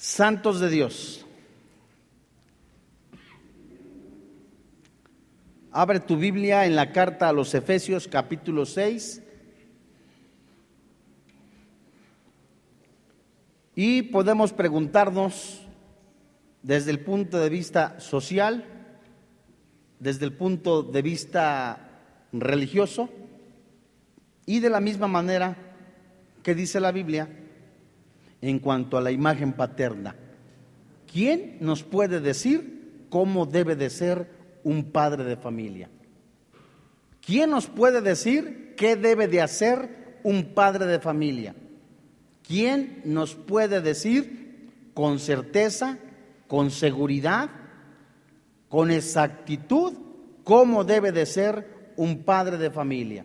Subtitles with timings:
[0.00, 1.26] Santos de Dios.
[5.70, 9.22] Abre tu Biblia en la carta a los Efesios capítulo 6
[13.74, 15.66] y podemos preguntarnos
[16.62, 18.64] desde el punto de vista social,
[19.98, 21.90] desde el punto de vista
[22.32, 23.10] religioso
[24.46, 25.58] y de la misma manera
[26.42, 27.39] que dice la Biblia,
[28.42, 30.16] en cuanto a la imagen paterna.
[31.10, 34.30] ¿Quién nos puede decir cómo debe de ser
[34.62, 35.88] un padre de familia?
[37.24, 41.54] ¿Quién nos puede decir qué debe de hacer un padre de familia?
[42.46, 45.98] ¿Quién nos puede decir con certeza,
[46.48, 47.50] con seguridad,
[48.68, 49.92] con exactitud
[50.44, 53.24] cómo debe de ser un padre de familia?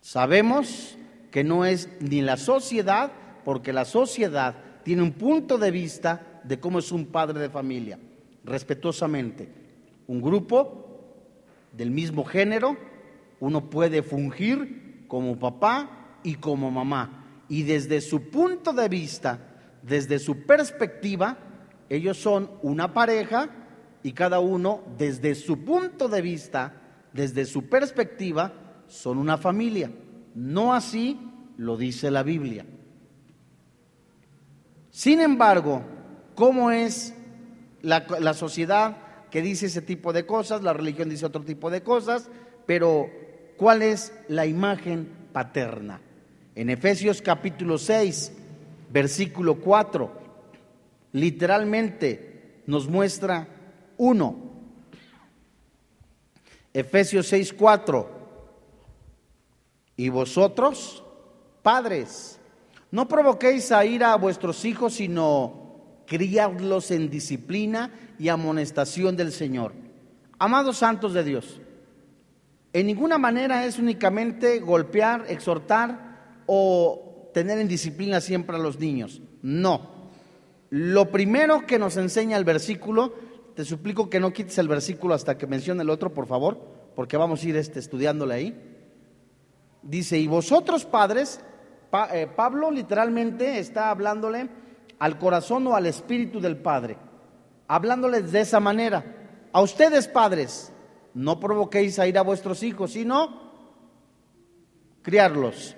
[0.00, 0.96] Sabemos
[1.30, 3.12] que no es ni la sociedad
[3.44, 7.98] porque la sociedad tiene un punto de vista de cómo es un padre de familia,
[8.44, 9.48] respetuosamente.
[10.06, 10.80] Un grupo
[11.72, 12.76] del mismo género,
[13.38, 17.44] uno puede fungir como papá y como mamá.
[17.48, 19.38] Y desde su punto de vista,
[19.82, 21.38] desde su perspectiva,
[21.88, 23.50] ellos son una pareja
[24.02, 26.74] y cada uno desde su punto de vista,
[27.12, 28.52] desde su perspectiva,
[28.86, 29.90] son una familia.
[30.34, 31.18] No así
[31.56, 32.64] lo dice la Biblia.
[35.00, 35.80] Sin embargo,
[36.34, 37.14] ¿cómo es
[37.80, 38.98] la, sociedad
[39.30, 40.62] que dice ese tipo de cosas?
[40.62, 42.28] La religión dice otro tipo de cosas,
[42.66, 43.08] pero
[43.56, 46.02] ¿cuál es la imagen paterna?
[46.54, 48.30] En Efesios capítulo 6,
[48.92, 50.12] versículo 4,
[51.12, 53.48] literalmente nos muestra
[53.96, 54.36] uno.
[56.74, 58.10] Efesios 6, 4.
[59.96, 61.02] Y vosotros,
[61.62, 62.39] padres,
[62.90, 69.72] no provoquéis a ira a vuestros hijos, sino criadlos en disciplina y amonestación del Señor.
[70.38, 71.60] Amados santos de Dios,
[72.72, 79.20] en ninguna manera es únicamente golpear, exhortar o tener en disciplina siempre a los niños.
[79.42, 80.00] No.
[80.70, 83.14] Lo primero que nos enseña el versículo,
[83.54, 86.60] te suplico que no quites el versículo hasta que mencione el otro, por favor,
[86.94, 88.76] porque vamos a ir este, estudiándole ahí.
[89.82, 91.40] Dice, y vosotros padres,
[92.12, 94.48] eh, Pablo literalmente está hablándole
[94.98, 96.96] al corazón o al espíritu del Padre,
[97.68, 99.04] hablándoles de esa manera.
[99.52, 100.72] A ustedes padres,
[101.14, 103.50] no provoquéis a ir a vuestros hijos, sino
[105.02, 105.76] criarlos.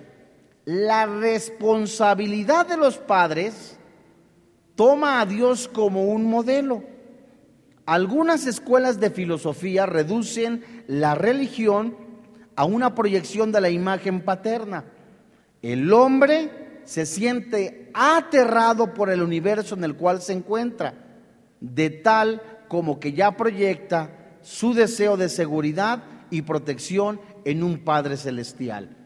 [0.64, 3.78] La responsabilidad de los padres
[4.76, 6.84] toma a Dios como un modelo.
[7.86, 11.96] Algunas escuelas de filosofía reducen la religión
[12.54, 14.84] a una proyección de la imagen paterna.
[15.62, 16.50] El hombre
[16.84, 20.94] se siente aterrado por el universo en el cual se encuentra,
[21.60, 28.16] de tal como que ya proyecta su deseo de seguridad y protección en un Padre
[28.16, 28.96] Celestial.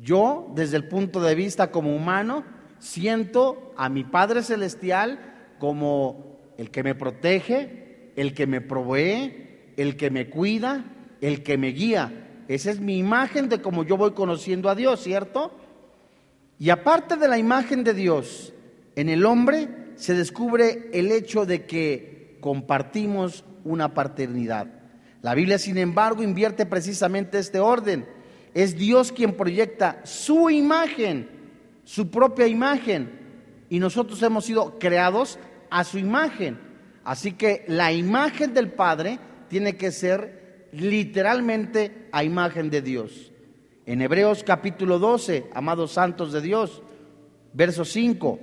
[0.00, 2.44] Yo, desde el punto de vista como humano,
[2.78, 9.96] siento a mi Padre Celestial como el que me protege, el que me provee, el
[9.96, 10.84] que me cuida,
[11.20, 12.44] el que me guía.
[12.48, 15.52] Esa es mi imagen de cómo yo voy conociendo a Dios, ¿cierto?
[16.60, 18.52] Y aparte de la imagen de Dios,
[18.94, 19.66] en el hombre
[19.96, 24.66] se descubre el hecho de que compartimos una paternidad.
[25.22, 28.06] La Biblia, sin embargo, invierte precisamente este orden.
[28.52, 31.30] Es Dios quien proyecta su imagen,
[31.84, 33.10] su propia imagen,
[33.70, 35.38] y nosotros hemos sido creados
[35.70, 36.58] a su imagen.
[37.04, 39.18] Así que la imagen del Padre
[39.48, 43.29] tiene que ser literalmente a imagen de Dios.
[43.90, 46.80] En Hebreos capítulo 12, amados santos de Dios,
[47.52, 48.38] verso 5.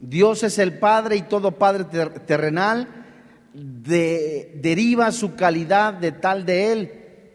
[0.00, 1.84] Dios es el Padre y todo Padre
[2.20, 2.88] terrenal
[3.52, 6.92] deriva su calidad de tal de Él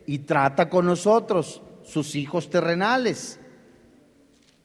[0.07, 3.39] y trata con nosotros, sus hijos terrenales.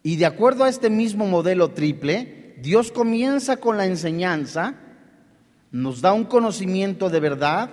[0.02, 4.72] Y de acuerdo a este mismo modelo triple, Dios comienza con la enseñanza,
[5.70, 7.69] nos da un conocimiento de verdad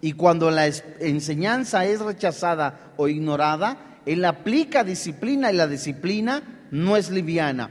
[0.00, 6.96] y cuando la enseñanza es rechazada o ignorada, Él aplica disciplina y la disciplina no
[6.96, 7.68] es liviana.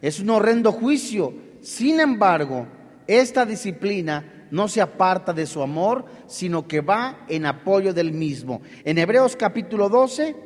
[0.00, 1.34] Es un horrendo juicio.
[1.60, 2.68] Sin embargo,
[3.08, 8.62] esta disciplina no se aparta de su amor, sino que va en apoyo del mismo.
[8.84, 10.36] En Hebreos capítulo 12,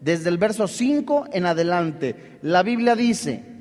[0.00, 3.59] desde el verso 5 en adelante, la Biblia dice,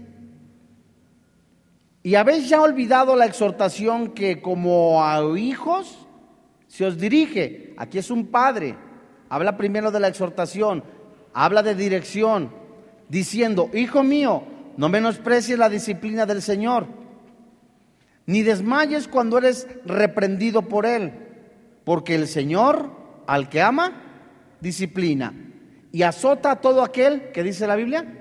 [2.01, 6.07] y habéis ya olvidado la exhortación que como a hijos
[6.67, 7.73] se os dirige.
[7.77, 8.77] Aquí es un padre.
[9.27, 10.83] habla primero de la exhortación,
[11.33, 12.51] habla de dirección,
[13.09, 14.43] diciendo, hijo mío,
[14.75, 16.87] no menosprecies la disciplina del Señor,
[18.25, 21.13] ni desmayes cuando eres reprendido por Él,
[21.83, 22.89] porque el Señor,
[23.27, 24.01] al que ama,
[24.61, 25.33] disciplina
[25.91, 28.18] y azota a todo aquel que dice la Biblia,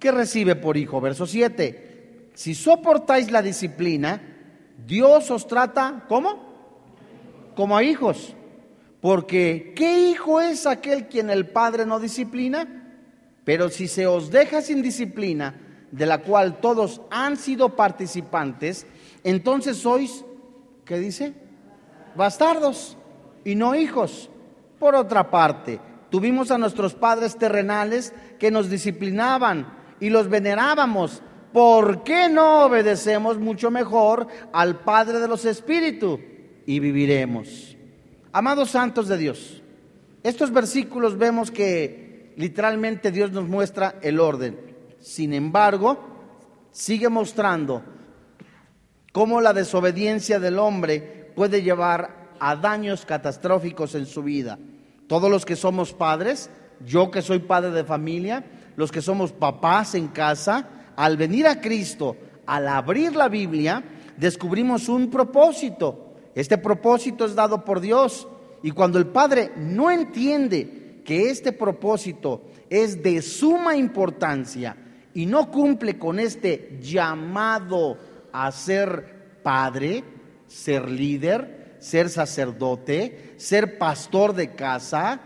[0.00, 1.00] que recibe por hijo.
[1.00, 4.20] Verso 7, si soportáis la disciplina,
[4.84, 7.52] Dios os trata, ¿cómo?
[7.54, 8.34] Como a hijos.
[9.00, 12.66] Porque ¿qué hijo es aquel quien el Padre no disciplina?
[13.44, 15.54] Pero si se os deja sin disciplina,
[15.90, 18.86] de la cual todos han sido participantes,
[19.24, 20.24] entonces sois,
[20.84, 21.34] ¿qué dice?
[22.14, 22.96] Bastardos
[23.44, 24.30] y no hijos.
[24.78, 25.80] Por otra parte,
[26.10, 31.22] tuvimos a nuestros padres terrenales que nos disciplinaban y los venerábamos.
[31.52, 36.20] ¿Por qué no obedecemos mucho mejor al Padre de los Espíritus
[36.66, 37.76] y viviremos?
[38.32, 39.62] Amados santos de Dios,
[40.22, 44.58] estos versículos vemos que literalmente Dios nos muestra el orden.
[45.00, 45.98] Sin embargo,
[46.70, 47.82] sigue mostrando
[49.12, 54.58] cómo la desobediencia del hombre puede llevar a daños catastróficos en su vida.
[55.08, 56.50] Todos los que somos padres,
[56.86, 58.44] yo que soy padre de familia,
[58.80, 60.66] los que somos papás en casa,
[60.96, 62.16] al venir a Cristo,
[62.46, 63.84] al abrir la Biblia,
[64.16, 66.14] descubrimos un propósito.
[66.34, 68.26] Este propósito es dado por Dios.
[68.62, 74.76] Y cuando el Padre no entiende que este propósito es de suma importancia
[75.12, 77.98] y no cumple con este llamado
[78.32, 80.04] a ser padre,
[80.46, 85.20] ser líder, ser sacerdote, ser pastor de casa,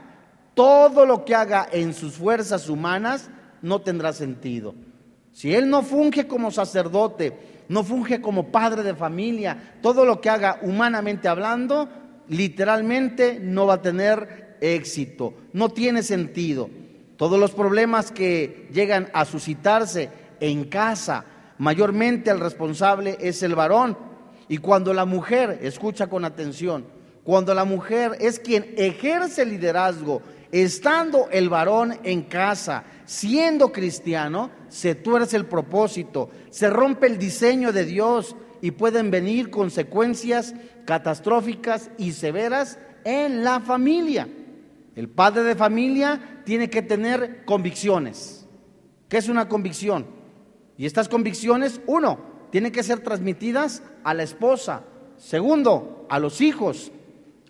[0.55, 3.31] todo lo que haga en sus fuerzas humanas
[3.65, 4.75] no tendrá sentido.
[5.33, 7.33] Si él no funge como sacerdote,
[7.69, 11.89] no funge como padre de familia, todo lo que haga humanamente hablando,
[12.29, 16.69] literalmente no va a tener éxito, no tiene sentido.
[17.17, 21.25] Todos los problemas que llegan a suscitarse en casa,
[21.57, 23.97] mayormente el responsable es el varón.
[24.47, 26.85] Y cuando la mujer, escucha con atención,
[27.23, 30.21] cuando la mujer es quien ejerce liderazgo,
[30.53, 37.73] estando el varón en casa, siendo cristiano, se tuerce el propósito, se rompe el diseño
[37.73, 40.55] de Dios y pueden venir consecuencias
[40.85, 44.29] catastróficas y severas en la familia.
[44.97, 48.47] El padre de familia tiene que tener convicciones.
[49.09, 50.07] ¿Qué es una convicción?
[50.77, 52.19] Y estas convicciones, uno,
[52.51, 54.85] tienen que ser transmitidas a la esposa.
[55.17, 56.93] Segundo, a los hijos,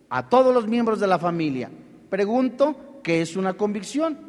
[0.09, 1.71] a todos los miembros de la familia.
[2.11, 4.24] Pregunto, ¿qué es una convicción?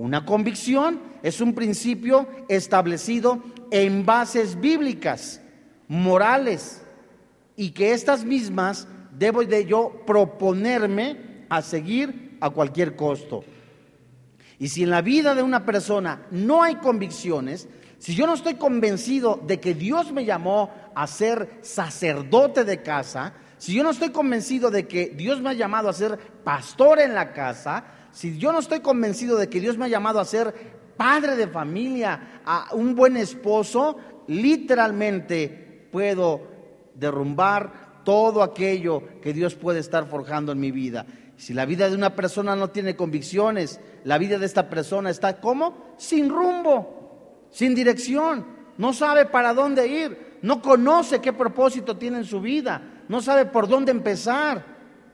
[0.00, 5.42] Una convicción es un principio establecido en bases bíblicas,
[5.88, 6.80] morales,
[7.54, 13.44] y que estas mismas debo de yo proponerme a seguir a cualquier costo.
[14.58, 17.68] Y si en la vida de una persona no hay convicciones,
[17.98, 23.34] si yo no estoy convencido de que Dios me llamó a ser sacerdote de casa,
[23.58, 27.14] si yo no estoy convencido de que Dios me ha llamado a ser pastor en
[27.14, 30.54] la casa, si yo no estoy convencido de que Dios me ha llamado a ser
[30.96, 33.96] padre de familia, a un buen esposo,
[34.26, 36.42] literalmente puedo
[36.94, 41.06] derrumbar todo aquello que Dios puede estar forjando en mi vida.
[41.36, 45.40] Si la vida de una persona no tiene convicciones, la vida de esta persona está
[45.40, 48.44] como sin rumbo, sin dirección,
[48.76, 53.46] no sabe para dónde ir, no conoce qué propósito tiene en su vida, no sabe
[53.46, 54.64] por dónde empezar.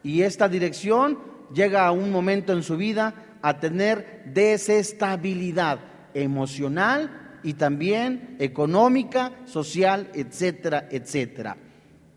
[0.02, 1.18] Y esta dirección
[1.54, 5.78] llega a un momento en su vida a tener desestabilidad
[6.14, 11.56] emocional y también económica, social, etcétera, etcétera.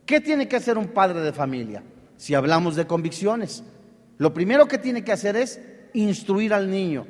[0.05, 1.83] ¿Qué tiene que hacer un padre de familia?
[2.17, 3.63] Si hablamos de convicciones,
[4.17, 5.61] lo primero que tiene que hacer es
[5.93, 7.05] instruir al niño,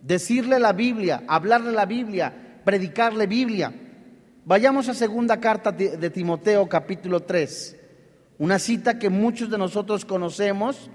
[0.00, 3.72] decirle la Biblia, hablarle la Biblia, predicarle Biblia.
[4.44, 7.76] Vayamos a segunda carta de Timoteo capítulo 3,
[8.38, 10.88] una cita que muchos de nosotros conocemos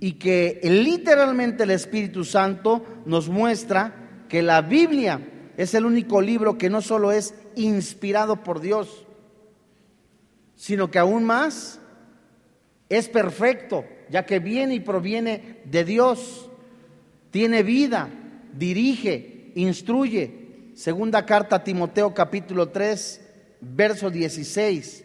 [0.00, 5.20] y que literalmente el Espíritu Santo nos muestra que la Biblia
[5.58, 9.06] es el único libro que no solo es inspirado por Dios,
[10.56, 11.80] sino que aún más
[12.88, 16.50] es perfecto, ya que viene y proviene de Dios,
[17.30, 18.08] tiene vida,
[18.54, 20.72] dirige, instruye.
[20.74, 23.20] Segunda carta a Timoteo capítulo 3,
[23.60, 25.04] verso 16.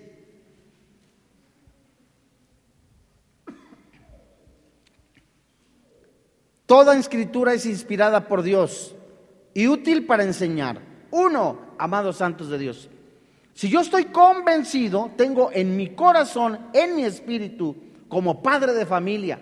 [6.65, 8.95] Toda escritura es inspirada por Dios
[9.53, 10.81] y útil para enseñar.
[11.11, 12.89] Uno, amados santos de Dios.
[13.53, 17.75] Si yo estoy convencido, tengo en mi corazón, en mi espíritu,
[18.09, 19.39] como padre de familia,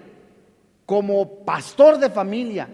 [0.85, 2.69] como pastor de familia,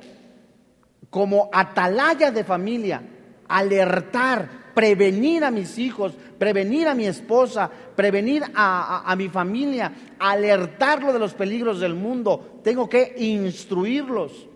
[1.09, 3.01] como atalaya de familia,
[3.47, 11.19] alertar, prevenir a mis hijos, prevenir a mi esposa, prevenir a, mi familia, alertarlo de
[11.19, 12.61] los peligros del mundo.
[12.63, 14.47] Tengo que instruirlos.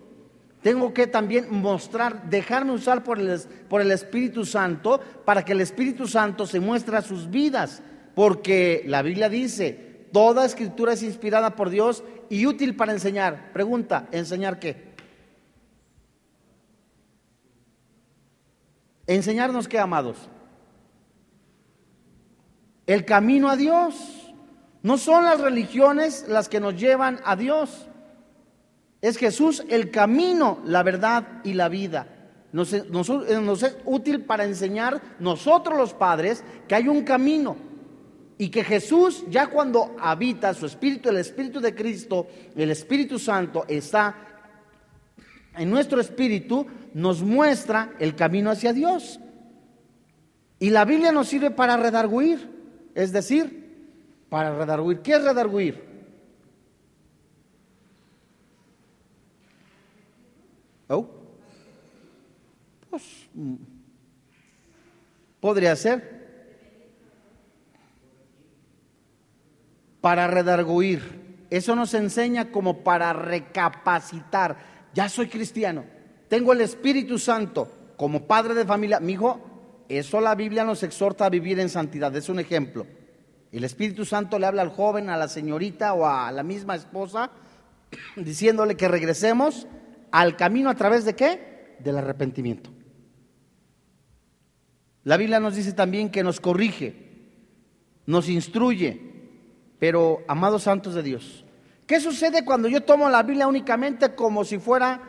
[0.62, 3.38] Tengo que también mostrar, dejarme usar por el,
[3.68, 7.82] por el Espíritu Santo para que el Espíritu Santo se muestre a sus vidas.
[8.14, 13.52] Porque la Biblia dice, toda escritura es inspirada por Dios y útil para enseñar.
[13.52, 14.83] Pregunta, ¿enseñar qué?
[19.06, 20.16] ¿Enseñarnos qué, amados?
[22.86, 24.32] El camino a Dios.
[24.82, 27.86] No son las religiones las que nos llevan a Dios.
[29.00, 32.06] Es Jesús el camino, la verdad y la vida.
[32.52, 37.56] Nos, es útil para enseñar nosotros los padres que hay un camino
[38.38, 43.64] y que Jesús ya cuando habita su espíritu, el espíritu de Cristo, el Espíritu Santo
[43.66, 44.33] está
[45.56, 49.20] en nuestro espíritu, nos muestra el camino hacia Dios.
[50.58, 52.48] Y la Biblia nos sirve para redarguir,
[52.94, 53.64] es decir,
[54.28, 55.00] para redarguir.
[55.00, 55.84] ¿Qué es redarguir?
[60.88, 61.06] Oh.
[62.90, 63.54] Pues, mm,
[65.40, 66.14] podría ser.
[70.00, 71.24] Para redarguir.
[71.50, 74.73] Eso nos enseña como para recapacitar.
[74.94, 75.84] Ya soy cristiano.
[76.28, 79.00] Tengo el Espíritu Santo como padre de familia.
[79.00, 79.40] Mi hijo,
[79.88, 82.14] eso la Biblia nos exhorta a vivir en santidad.
[82.16, 82.86] Es un ejemplo.
[83.52, 87.30] El Espíritu Santo le habla al joven, a la señorita o a la misma esposa,
[88.16, 89.66] diciéndole que regresemos
[90.10, 91.76] al camino a través de qué?
[91.80, 92.70] Del arrepentimiento.
[95.04, 96.94] La Biblia nos dice también que nos corrige,
[98.06, 99.00] nos instruye,
[99.78, 101.43] pero amados santos de Dios,
[101.86, 105.00] ¿qué sucede cuando yo tomo la Biblia únicamente como si fuera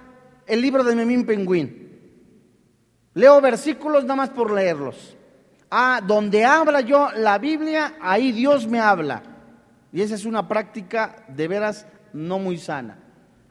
[0.46, 1.86] el libro de Memín Pingüín?
[3.14, 5.16] Leo versículos nada más por leerlos.
[5.72, 9.24] Ah, donde habla yo la Biblia, ahí Dios me habla.
[9.92, 13.00] Y esa es una práctica de veras no muy sana.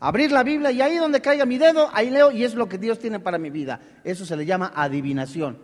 [0.01, 2.77] Abrir la Biblia y ahí donde caiga mi dedo, ahí leo y es lo que
[2.77, 3.81] Dios tiene para mi vida.
[4.05, 5.59] Eso se le llama adivinación.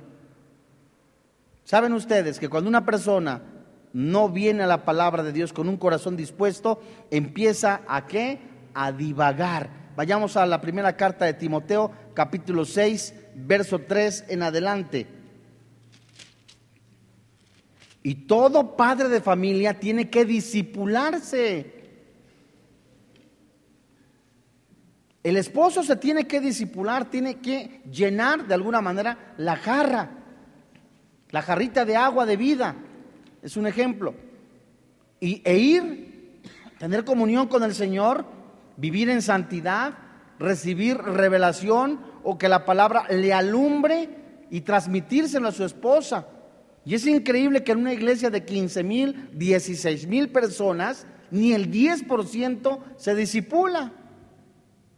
[1.65, 3.43] ¿Saben ustedes que cuando una persona
[3.93, 6.81] no viene a la palabra de Dios con un corazón dispuesto,
[7.11, 8.39] empieza a qué?
[8.75, 9.71] A divagar.
[9.97, 15.07] Vayamos a la primera carta de Timoteo, capítulo 6, verso 3 en adelante.
[18.03, 21.81] Y todo padre de familia tiene que disipularse
[25.23, 30.11] El esposo se tiene que disipular, tiene que llenar de alguna manera la jarra,
[31.31, 32.77] la jarrita de agua de vida.
[33.43, 34.15] Es un ejemplo.
[35.21, 36.41] Y, e ir,
[36.79, 38.25] tener comunión con el Señor,
[38.77, 39.95] vivir en santidad,
[40.39, 44.09] recibir revelación o que la palabra le alumbre
[44.51, 46.27] y transmitírselo a su esposa.
[46.85, 51.71] Y es increíble que en una iglesia de 15 mil, 16 mil personas, ni el
[51.71, 53.93] 10% se disipula.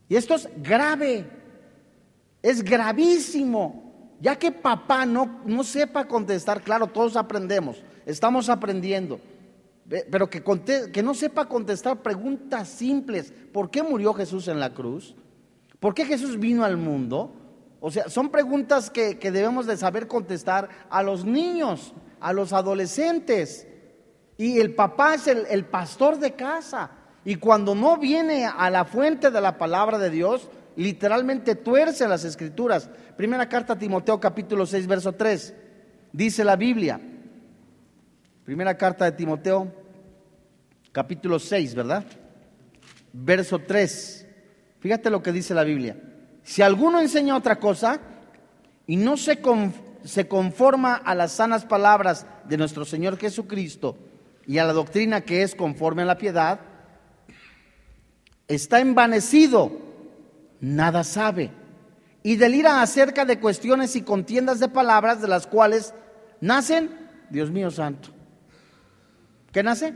[0.08, 1.24] Y esto es grave,
[2.42, 9.20] es gravísimo, ya que papá no, no sepa contestar, claro, todos aprendemos, estamos aprendiendo,
[10.10, 10.42] pero que,
[10.92, 13.32] que no sepa contestar preguntas simples.
[13.52, 15.14] ¿Por qué murió Jesús en la cruz?
[15.80, 17.34] ¿Por qué Jesús vino al mundo?
[17.80, 23.66] O sea, son preguntas que, debemos de saber contestar a los niños, a los adolescentes.
[24.38, 26.90] Y el papá es el pastor de casa.
[27.24, 32.24] Y cuando no viene a la fuente de la palabra de Dios, literalmente tuerce las
[32.24, 32.88] escrituras.
[33.16, 35.54] Primera carta a Timoteo capítulo 6, verso 3.
[36.12, 37.00] Dice la Biblia.
[38.44, 39.72] Primera carta de Timoteo
[40.90, 42.04] capítulo 6, ¿verdad?
[43.12, 44.26] Verso 3.
[44.80, 45.96] Fíjate lo que dice la Biblia.
[46.42, 48.00] Si alguno enseña otra cosa
[48.84, 49.40] y no se,
[50.02, 53.96] se conforma a las sanas palabras de nuestro Señor Jesucristo
[54.44, 56.58] y a la doctrina que es conforme a la piedad,
[58.48, 59.70] está envanecido,
[60.60, 61.52] nada sabe,
[62.24, 65.94] y delira acerca de cuestiones y contiendas de palabras de las cuales
[66.40, 66.90] nacen,
[67.30, 68.10] Dios mío santo,
[69.52, 69.94] ¿qué nace?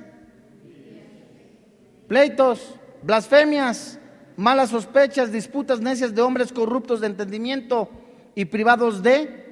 [2.06, 3.98] Pleitos, blasfemias,
[4.36, 7.90] malas sospechas, disputas necias de hombres corruptos de entendimiento
[8.34, 9.46] y privados de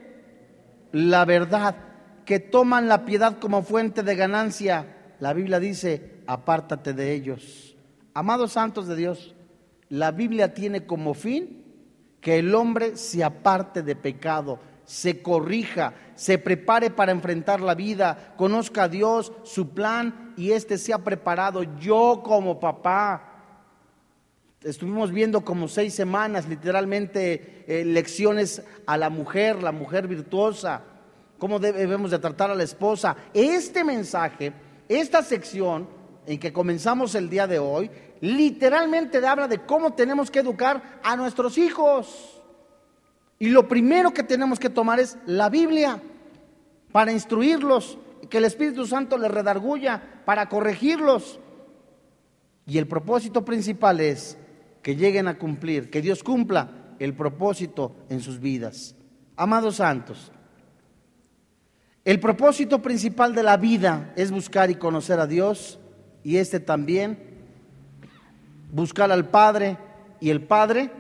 [0.93, 1.75] la verdad,
[2.25, 4.87] que toman la piedad como fuente de ganancia.
[5.19, 7.77] La Biblia dice, apártate de ellos.
[8.15, 9.35] Amados santos de Dios,
[9.89, 11.65] la Biblia tiene como fin
[12.21, 18.35] que el hombre se aparte de pecado, se corrija, se prepare para enfrentar la vida,
[18.37, 21.63] conozca a Dios, su plan y éste sea preparado.
[21.79, 23.35] Yo como papá,
[24.63, 30.83] estuvimos viendo como seis semanas literalmente eh, lecciones a la mujer, la mujer virtuosa,
[31.39, 33.17] cómo debemos de tratar a la esposa.
[33.33, 34.53] Este mensaje,
[34.89, 35.89] esta sección
[36.27, 41.17] en que comenzamos el día de hoy, literalmente habla de cómo tenemos que educar a
[41.17, 42.34] nuestros hijos.
[43.45, 46.01] Y lo primero que tenemos que tomar es la Biblia
[46.93, 47.99] para instruirlos,
[48.31, 51.39] que el Espíritu Santo les redarguya, para corregirlos.
[52.67, 54.39] Y el propósito principal es
[54.81, 58.95] que lleguen a cumplir, que Dios cumpla el propósito en sus vidas.
[59.37, 60.33] Amados santos,
[62.03, 65.79] el propósito principal de la vida es buscar y conocer a Dios
[66.23, 67.19] y este también
[68.73, 69.77] buscar al Padre
[70.19, 70.91] y el Padre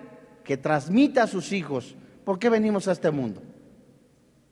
[0.45, 3.43] que transmite a sus hijos por qué venimos a este mundo.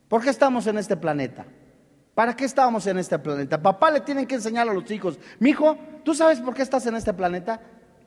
[0.09, 1.47] ¿Por qué estamos en este planeta?
[2.14, 3.61] ¿Para qué estamos en este planeta?
[3.61, 6.87] Papá le tienen que enseñar a los hijos, mi hijo, ¿tú sabes por qué estás
[6.87, 7.61] en este planeta?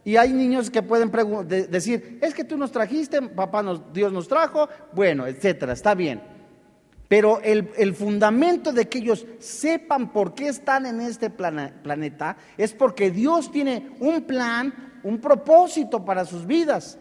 [0.03, 1.11] Y hay niños que pueden
[1.47, 6.21] decir, es que tú nos trajiste, papá nos, Dios nos trajo, bueno, etcétera, está bien.
[7.07, 13.11] Pero el, fundamento de que ellos sepan por qué están en este planeta es porque
[13.11, 16.99] Dios tiene un plan, un propósito para sus vidas.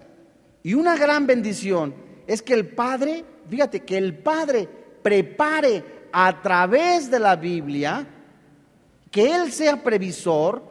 [0.63, 1.95] Y una gran bendición
[2.27, 4.69] es que el Padre, fíjate, que el Padre
[5.03, 8.07] prepare a través de la Biblia,
[9.11, 10.63] que Él sea previsor,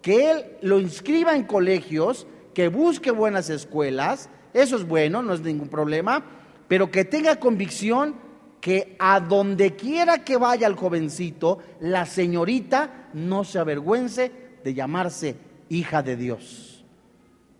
[0.00, 5.40] que Él lo inscriba en colegios, que busque buenas escuelas, eso es bueno, no es
[5.40, 6.24] ningún problema,
[6.68, 8.16] pero que tenga convicción
[8.60, 14.30] que a donde quiera que vaya el jovencito, la señorita no se avergüence
[14.62, 15.36] de llamarse
[15.68, 16.84] hija de Dios.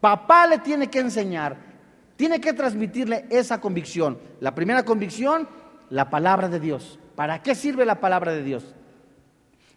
[0.00, 1.72] Papá le tiene que enseñar,
[2.23, 4.17] tiene que transmitirle esa convicción.
[4.38, 5.49] La primera convicción,
[5.91, 6.97] la palabra de Dios.
[7.17, 8.76] ¿Para qué sirve la palabra de Dios?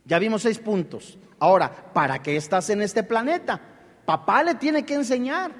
[0.06, 1.18] Ya vimos seis puntos.
[1.40, 3.60] Ahora, ¿para qué estás en este planeta?
[4.06, 5.54] Papá le tiene que enseñar.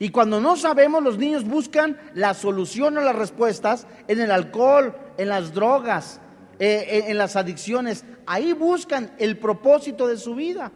[0.00, 4.96] Y cuando no sabemos, los niños buscan la solución o las respuestas en el alcohol,
[5.18, 6.20] en las drogas,
[6.58, 8.04] eh, en, las adicciones.
[8.26, 10.72] Ahí buscan el propósito de su vida.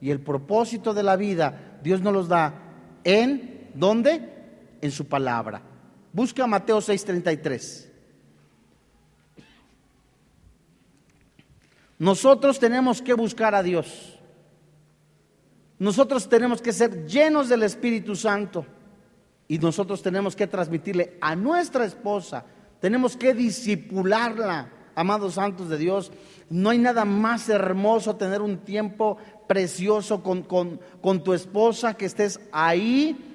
[0.00, 2.54] Y el propósito de la vida, Dios nos los da
[3.04, 4.39] en, ¿dónde?
[4.80, 5.62] En su palabra.
[6.12, 7.88] Busca Mateo 6:33.
[11.98, 14.18] Nosotros tenemos que buscar a Dios.
[15.78, 18.66] Nosotros tenemos que ser llenos del Espíritu Santo
[19.48, 22.44] y nosotros tenemos que transmitirle a nuestra esposa,
[22.80, 26.12] tenemos que disipularla, amados santos de Dios.
[26.48, 32.40] No hay nada más hermoso tener un tiempo precioso con, con tu esposa, que estés
[32.52, 33.29] ahí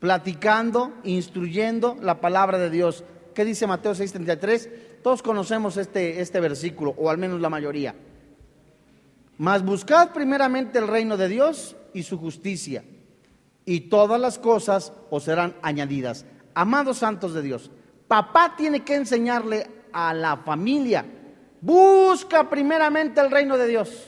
[0.00, 3.04] platicando, instruyendo la palabra de Dios.
[3.34, 4.68] ¿Qué dice Mateo 6:33?
[5.02, 7.94] Todos conocemos este, este versículo, o al menos la mayoría.
[9.38, 12.84] Mas buscad primeramente el reino de Dios y su justicia,
[13.64, 16.26] y todas las cosas os serán añadidas.
[16.54, 17.70] Amados santos de Dios,
[18.08, 21.06] papá tiene que enseñarle a la familia,
[21.60, 24.06] busca primeramente el reino de Dios.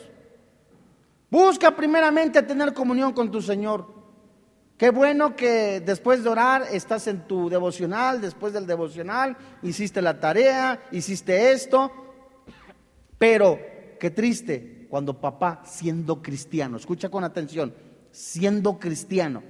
[1.33, 4.02] Busca primeramente tener comunión con tu Señor.
[4.83, 10.18] Qué bueno que después de orar estás en tu devocional, después del devocional hiciste la
[10.18, 11.92] tarea, hiciste esto,
[13.16, 13.61] pero
[14.01, 17.73] qué triste cuando papá, siendo cristiano, escucha con atención,
[18.11, 19.45] siendo cristiano,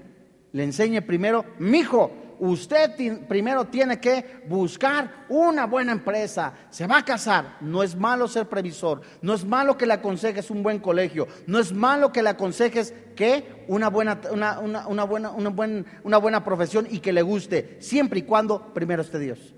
[0.53, 2.11] le enseñe primero, mi hijo,
[2.50, 8.26] usted primero tiene que buscar una buena empresa, se va a casar, no es malo
[8.26, 12.22] ser previsor, no es malo que le aconsejes un buen colegio, no es malo que
[12.22, 15.55] le aconsejes que una buena, una, una, buena, una,
[16.02, 19.55] una buena profesión y que le guste, siempre y cuando primero esté Dios.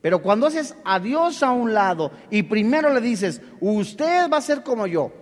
[0.00, 4.42] Pero cuando haces a Dios a un lado y primero le dices, usted va a
[4.42, 5.12] ser como yo,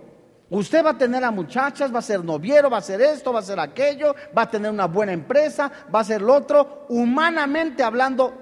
[0.49, 3.39] usted va a tener a muchachas, va a ser noviero, va a ser esto, va
[3.39, 7.83] a ser aquello, va a tener una buena empresa, va a ser lo otro, humanamente
[7.83, 8.33] hablando,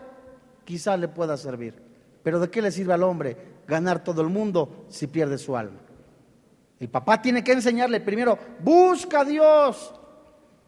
[0.66, 1.76] quizás le pueda servir.
[2.24, 3.38] Pero ¿de qué le sirve al hombre
[3.68, 5.80] ganar todo el mundo si pierde su alma?
[6.80, 9.94] El papá tiene que enseñarle primero, busca a Dios,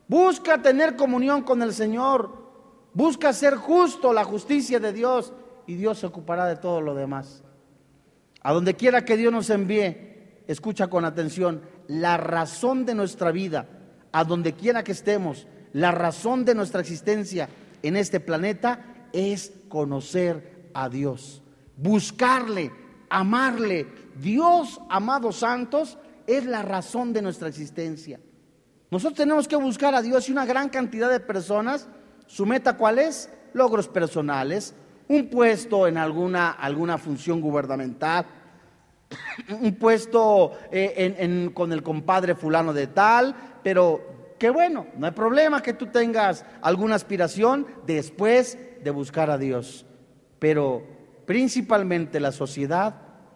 [0.08, 2.30] busca tener comunión con el Señor,
[2.94, 5.34] busca ser justo, la justicia de Dios
[5.66, 7.44] y Dios se ocupará de todo lo demás.
[8.42, 10.13] A donde quiera que Dios nos envíe,
[10.48, 13.68] escucha con atención, la razón de nuestra vida,
[14.12, 17.50] a donde quiera que estemos, la razón de nuestra existencia
[17.82, 21.42] en este planeta es conocer a Dios,
[21.78, 22.72] buscarle,
[23.10, 23.88] amarle.
[24.20, 28.20] Dios, amados santos, es la razón de nuestra existencia.
[28.92, 31.88] Nosotros tenemos que buscar a Dios y una gran cantidad de personas,
[32.28, 33.30] su meta cuál es?
[33.54, 34.76] Logros personales,
[35.08, 38.26] un puesto en alguna, alguna función gubernamental,
[39.60, 45.62] un puesto eh, con el compadre fulano de tal, pero qué bueno, no hay problema
[45.62, 49.86] que tú tengas alguna aspiración después de buscar a Dios.
[50.40, 50.84] Pero
[51.26, 52.96] principalmente la sociedad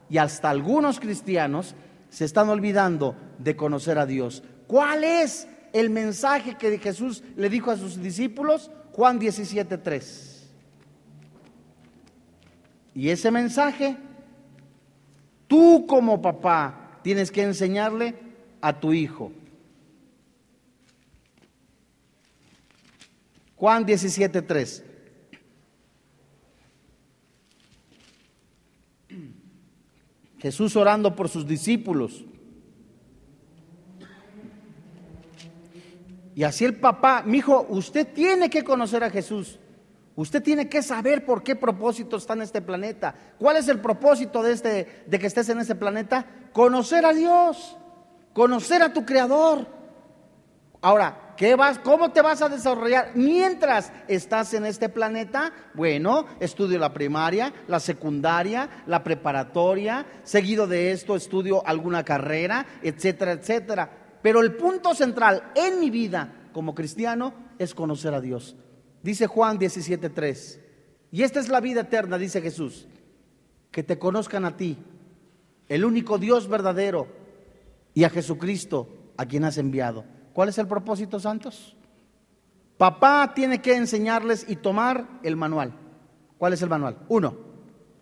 [0.09, 1.75] y hasta algunos cristianos
[2.09, 4.43] se están olvidando de conocer a Dios.
[4.67, 8.71] ¿Cuál es el mensaje que Jesús le dijo a sus discípulos?
[8.93, 10.37] Juan 17:3.
[12.95, 13.95] Y ese mensaje,
[15.47, 18.15] tú como papá tienes que enseñarle
[18.61, 19.31] a tu hijo.
[23.55, 24.83] Juan 17:3.
[30.39, 32.23] Jesús orando por sus discípulos.
[36.35, 39.57] Y así el papá, mi hijo, usted tiene que conocer a Jesús.
[40.17, 43.13] Usted tiene que saber por qué propósito está en este planeta.
[43.37, 46.25] ¿Cuál es el propósito de, este, de que estés en este planeta?
[46.53, 47.77] Conocer a Dios,
[48.33, 49.67] conocer a tu Creador.
[50.81, 55.51] Ahora, ¿qué vas, ¿cómo te vas a desarrollar mientras estás en este planeta?
[55.75, 63.33] Bueno, estudio la primaria, la secundaria, la preparatoria, seguido de esto estudio alguna carrera, etcétera,
[63.33, 64.17] etcétera.
[64.23, 68.55] Pero el punto central en mi vida como cristiano es conocer a Dios.
[69.03, 70.59] Dice Juan 17:3.
[71.11, 72.87] Y esta es la vida eterna, dice Jesús,
[73.71, 74.77] que te conozcan a ti,
[75.69, 77.07] el único Dios verdadero,
[77.93, 80.05] y a Jesucristo, a quien has enviado.
[80.33, 81.75] ¿Cuál es el propósito, santos?
[82.77, 85.73] Papá tiene que enseñarles y tomar el manual.
[86.37, 86.99] ¿Cuál es el manual?
[87.07, 87.35] Uno,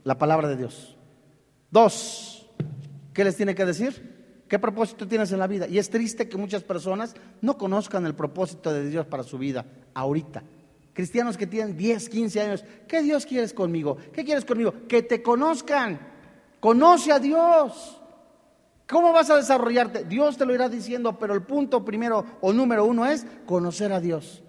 [0.03, 0.97] la palabra de Dios.
[1.71, 2.49] Dos,
[3.13, 4.43] ¿qué les tiene que decir?
[4.49, 5.67] ¿Qué propósito tienes en la vida?
[5.67, 9.65] Y es triste que muchas personas no conozcan el propósito de Dios para su vida
[9.93, 10.43] ahorita.
[10.95, 13.97] Cristianos que tienen 10, 15 años, ¿qué Dios quieres conmigo?
[14.13, 14.73] ¿Qué quieres conmigo?
[14.88, 15.99] Que te conozcan.
[16.62, 18.01] Conoce a Dios.
[18.88, 20.05] ¿Cómo vas a desarrollarte?
[20.05, 23.99] Dios te lo irá diciendo, pero el punto primero o número uno es conocer a
[23.99, 24.41] Dios.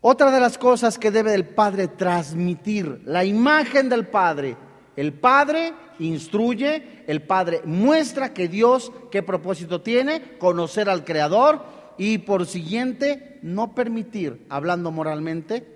[0.00, 4.56] Otra de las cosas que debe el Padre transmitir, la imagen del Padre.
[4.94, 12.18] El Padre instruye, el Padre muestra que Dios, qué propósito tiene, conocer al Creador y
[12.18, 15.66] por siguiente no permitir, hablando moralmente,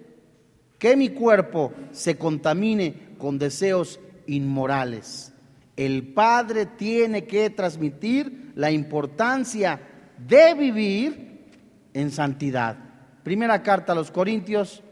[0.78, 5.32] que mi cuerpo se contamine con deseos inmorales.
[5.76, 9.80] El Padre tiene que transmitir la importancia
[10.26, 11.46] de vivir
[11.94, 12.76] en santidad.
[13.22, 14.82] Primera carta a los Corintios,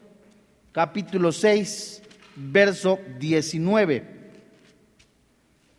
[0.72, 2.02] capítulo 6,
[2.36, 4.16] verso 19.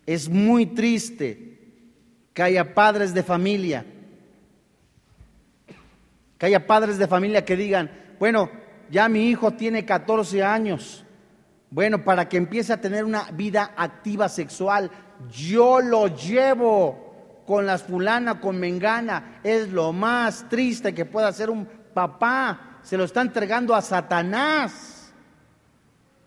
[0.06, 1.60] Es muy triste
[2.34, 3.86] que haya padres de familia
[6.38, 8.50] que haya padres de familia que digan, bueno,
[8.90, 11.04] ya mi hijo tiene 14 años.
[11.70, 14.90] Bueno, para que empiece a tener una vida activa sexual,
[15.30, 19.40] yo lo llevo con las fulana, con mengana.
[19.44, 22.80] Es lo más triste que pueda hacer un papá.
[22.84, 25.14] Se lo está entregando a Satanás.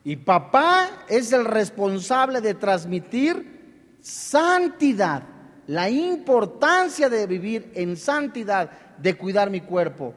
[0.04, 5.22] Y papá es el responsable de transmitir santidad,
[5.66, 8.70] la importancia de vivir en santidad
[9.00, 10.14] de cuidar mi cuerpo.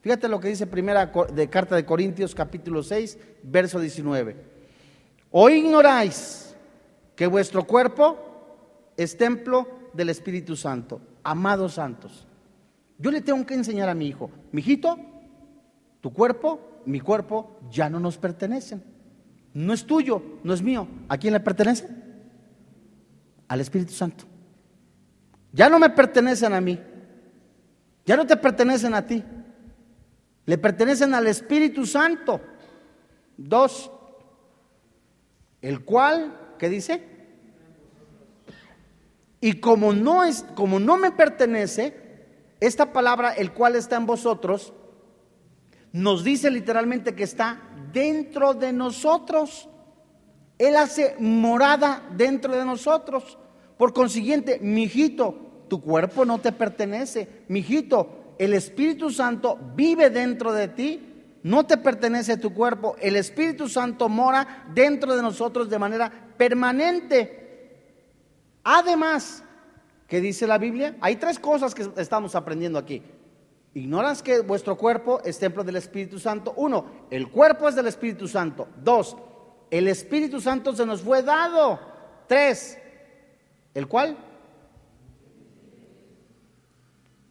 [0.00, 4.36] Fíjate lo que dice primera de carta de Corintios capítulo 6, verso 19.
[5.30, 6.54] ¿O ignoráis
[7.14, 8.16] que vuestro cuerpo
[8.96, 11.00] es templo del Espíritu Santo?
[11.24, 12.26] Amados santos,
[12.98, 14.96] yo le tengo que enseñar a mi hijo, mi hijito,
[16.00, 18.82] tu cuerpo, mi cuerpo ya no nos pertenecen.
[19.54, 20.86] No es tuyo, no es mío.
[21.08, 21.88] ¿A quién le pertenece?
[23.48, 24.24] Al Espíritu Santo.
[25.52, 26.78] Ya no me pertenecen a mí.
[28.06, 29.22] Ya no te pertenecen a ti.
[30.46, 32.40] Le pertenecen al Espíritu Santo.
[33.36, 33.90] Dos,
[35.60, 37.02] el cual, ¿qué dice?
[39.40, 42.06] Y como no es, como no me pertenece,
[42.60, 44.72] esta palabra, el cual está en vosotros,
[45.92, 47.60] nos dice literalmente que está
[47.92, 49.68] dentro de nosotros.
[50.58, 53.36] Él hace morada dentro de nosotros.
[53.76, 57.44] Por consiguiente, mi hijito, tu cuerpo no te pertenece.
[57.48, 61.02] Mijito, el Espíritu Santo vive dentro de ti,
[61.42, 62.96] no te pertenece tu cuerpo.
[63.00, 67.44] El Espíritu Santo mora dentro de nosotros de manera permanente.
[68.64, 69.44] Además,
[70.08, 70.96] ¿qué dice la Biblia?
[71.00, 73.02] Hay tres cosas que estamos aprendiendo aquí.
[73.74, 76.54] Ignoras que vuestro cuerpo es templo del Espíritu Santo.
[76.56, 78.68] Uno, el cuerpo es del Espíritu Santo.
[78.82, 79.16] Dos,
[79.70, 81.78] el Espíritu Santo se nos fue dado.
[82.26, 82.78] Tres,
[83.74, 84.16] ¿el cual?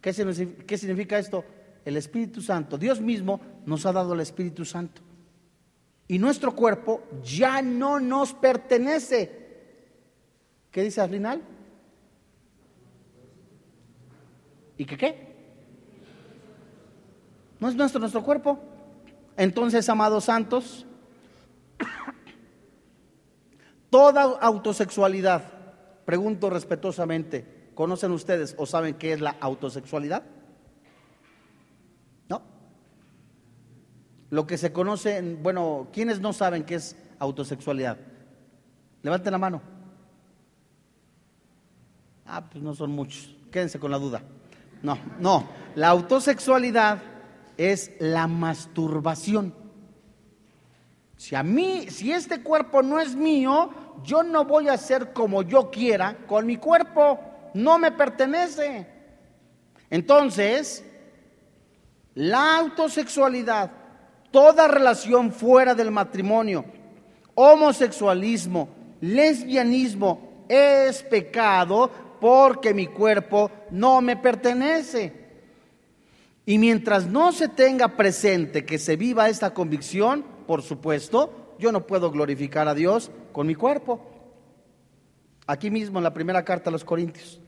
[0.06, 1.44] ¿Qué significa esto?
[1.84, 2.78] El Espíritu Santo.
[2.78, 5.02] Dios mismo nos ha dado el Espíritu Santo.
[6.06, 9.64] Y nuestro cuerpo ya no nos pertenece.
[10.70, 11.42] ¿Qué dice al final?
[14.78, 15.34] ¿Y qué qué?
[17.58, 18.60] No es nuestro nuestro cuerpo.
[19.36, 20.86] Entonces, amados santos,
[23.90, 25.42] toda autosexualidad,
[26.04, 30.24] pregunto respetuosamente, ¿conocen ustedes o saben qué es la autosexualidad?
[32.28, 32.42] ¿No?
[34.30, 37.98] Lo que se conoce, bueno, ¿quiénes no saben qué es autosexualidad?
[39.02, 39.62] Levanten la mano.
[42.24, 43.36] Ah, pues no son muchos.
[43.52, 44.22] Quédense con la duda.
[44.82, 45.46] No, no.
[45.76, 47.00] La autosexualidad
[47.56, 49.54] es la masturbación.
[51.16, 53.70] Si a mí, si este cuerpo no es mío,
[54.02, 57.35] yo no voy a hacer como yo quiera con mi cuerpo.
[57.56, 58.86] No me pertenece.
[59.88, 60.84] Entonces,
[62.14, 63.70] la autosexualidad,
[64.30, 66.66] toda relación fuera del matrimonio,
[67.34, 68.68] homosexualismo,
[69.00, 71.90] lesbianismo, es pecado
[72.20, 75.24] porque mi cuerpo no me pertenece.
[76.44, 81.86] Y mientras no se tenga presente que se viva esta convicción, por supuesto, yo no
[81.86, 83.98] puedo glorificar a Dios con mi cuerpo.
[85.46, 87.40] Aquí mismo en la primera carta a los Corintios,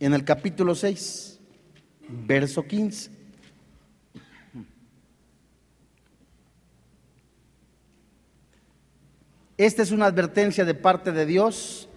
[0.00, 1.40] en el capítulo 6,
[2.26, 3.10] verso 15.
[9.56, 11.88] Esta es una advertencia de parte de Dios.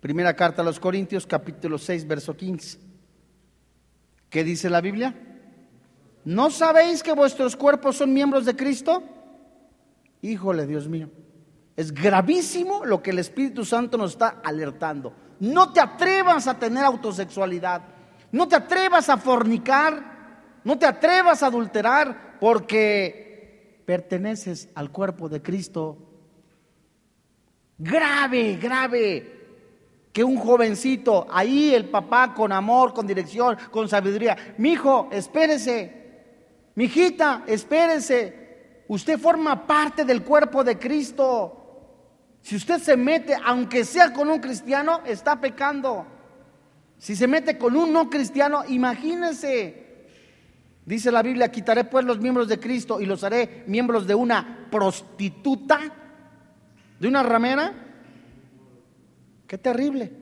[0.00, 2.78] Primera carta a los Corintios, capítulo 6, verso 15.
[4.30, 5.14] ¿Qué dice la Biblia?
[6.24, 9.02] ¿No sabéis que vuestros cuerpos son miembros de Cristo?
[10.22, 11.10] Híjole, Dios mío.
[11.76, 15.14] Es gravísimo lo que el Espíritu Santo nos está alertando.
[15.44, 17.82] No te atrevas a tener autosexualidad.
[18.32, 20.02] No te atrevas a fornicar.
[20.64, 25.98] No te atrevas a adulterar porque perteneces al cuerpo de Cristo.
[27.76, 29.34] Grave, grave
[30.14, 35.92] que un jovencito, ahí el papá con amor, con dirección, con sabiduría, mi hijo, espérese,
[36.76, 41.63] mi hijita, espérese, usted forma parte del cuerpo de Cristo.
[42.44, 46.06] Si usted se mete, aunque sea con un cristiano, está pecando.
[46.98, 50.06] Si se mete con un no cristiano, imagínese.
[50.84, 54.68] Dice la Biblia, quitaré pues los miembros de Cristo y los haré miembros de una
[54.70, 55.80] prostituta,
[57.00, 57.72] de una ramera.
[59.46, 60.12] Qué terrible.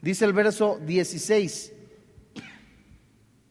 [0.00, 1.74] Dice el verso 16.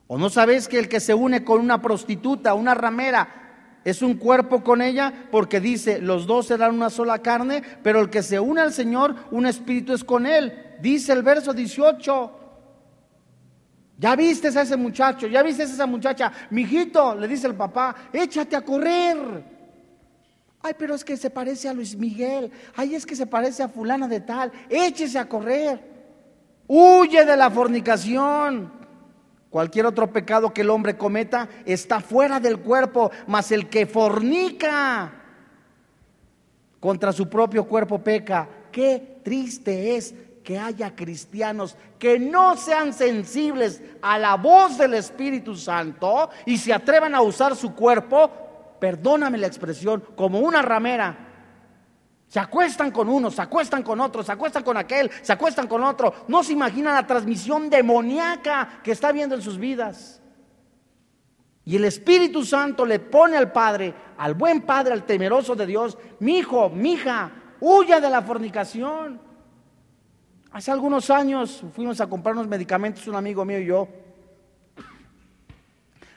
[0.08, 3.41] ¿O no sabes que el que se une con una prostituta, una ramera,
[3.84, 5.12] es un cuerpo con ella?
[5.32, 9.16] Porque dice, los dos serán una sola carne, pero el que se une al Señor,
[9.32, 10.54] un espíritu es con él.
[10.82, 12.38] Dice el verso 18.
[13.98, 17.96] Ya viste a ese muchacho, ya viste a esa muchacha, mijito, le dice el papá,
[18.12, 19.44] échate a correr.
[20.64, 22.52] Ay, pero es que se parece a Luis Miguel.
[22.76, 24.52] Ay, es que se parece a fulana de tal.
[24.70, 25.80] Échese a correr.
[26.68, 28.81] Huye de la fornicación.
[29.52, 35.12] Cualquier otro pecado que el hombre cometa está fuera del cuerpo, mas el que fornica
[36.80, 38.50] contra su propio cuerpo peca.
[38.72, 45.56] Qué triste es que haya cristianos que no sean sensibles a la voz del Espíritu
[45.56, 48.32] Santo y se atrevan a usar su cuerpo
[48.82, 51.31] perdóname la expresión, como una ramera.
[52.32, 55.84] Se acuestan con uno, se acuestan con otro, se acuestan con aquel, se acuestan con
[55.84, 56.14] otro.
[56.30, 60.22] No se imaginan la transmisión demoníaca que está viendo en sus vidas.
[61.66, 65.98] Y el Espíritu Santo le pone al Padre, al buen Padre, al temeroso de Dios,
[66.20, 69.20] mi hijo, mi hija, huya de la fornicación.
[70.54, 73.90] Hace algunos años fuimos a comprar unos medicamentos, un amigo mío y yo,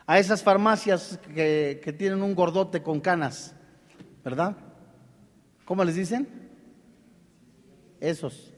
[0.06, 3.52] a esas farmacias que, tienen un gordote con canas,
[4.22, 4.56] ¿verdad?
[5.64, 6.28] ¿Cómo les dicen?
[8.00, 8.52] Esos.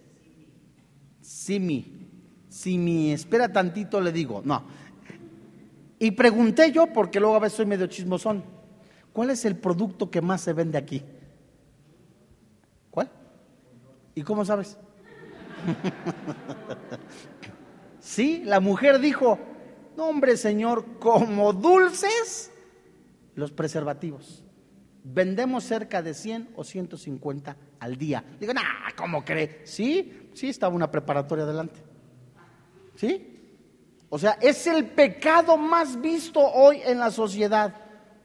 [1.21, 2.09] Simi.
[2.49, 4.42] Simi, espera tantito, le digo.
[4.45, 4.64] No.
[5.99, 8.45] Y pregunté yo, porque luego a veces soy medio chismosón,
[9.12, 11.03] ¿cuál es el producto que más se vende aquí?
[12.90, 13.11] ¿Cuál?
[14.14, 14.77] ¿Y cómo sabes?
[18.01, 19.38] sí, la mujer dijo,
[19.97, 22.53] no, hombre, Señor, como dulces
[23.35, 24.46] los preservativos.
[25.09, 28.25] Vendemos cerca de 100 o 150 al día.
[28.40, 29.61] Digo, ah, ¿cómo cree?
[29.64, 31.81] Sí, sí, estaba una preparatoria adelante.
[32.97, 33.37] ¿Sí?
[34.09, 37.73] O sea, es el pecado más visto hoy en la sociedad.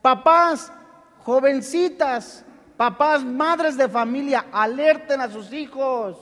[0.01, 0.73] Papás,
[1.19, 2.43] jovencitas,
[2.77, 6.17] papás, madres de familia, alerten a sus hijos.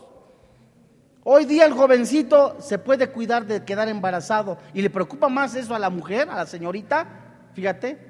[1.23, 5.73] Hoy día el jovencito se puede cuidar de quedar embarazado y le preocupa más eso
[5.73, 7.07] a la mujer, a la señorita,
[7.53, 8.08] fíjate,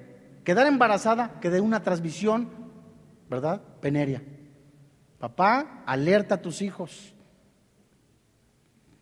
[0.50, 2.50] quedar embarazada que de una transmisión,
[3.30, 3.62] ¿verdad?
[3.82, 4.24] Peneria.
[5.20, 7.14] Papá, alerta a tus hijos.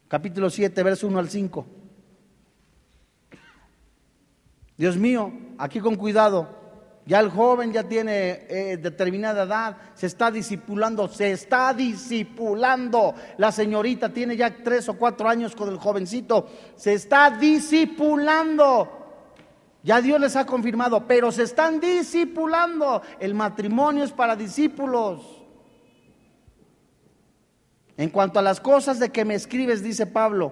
[0.10, 1.66] Capítulo 7, verso 1 al 5.
[4.76, 6.54] Dios mío, aquí con cuidado.
[7.06, 13.16] Ya el joven ya tiene eh, determinada edad, se está disipulando, se está disipulando.
[13.38, 18.97] La señorita tiene ya tres o cuatro años con el jovencito, se está disipulando.
[19.88, 23.02] Ya Dios les ha confirmado, pero se están disipulando.
[23.22, 25.22] El matrimonio es para discípulos.
[27.96, 30.52] En cuanto a las cosas de que me escribes, dice Pablo,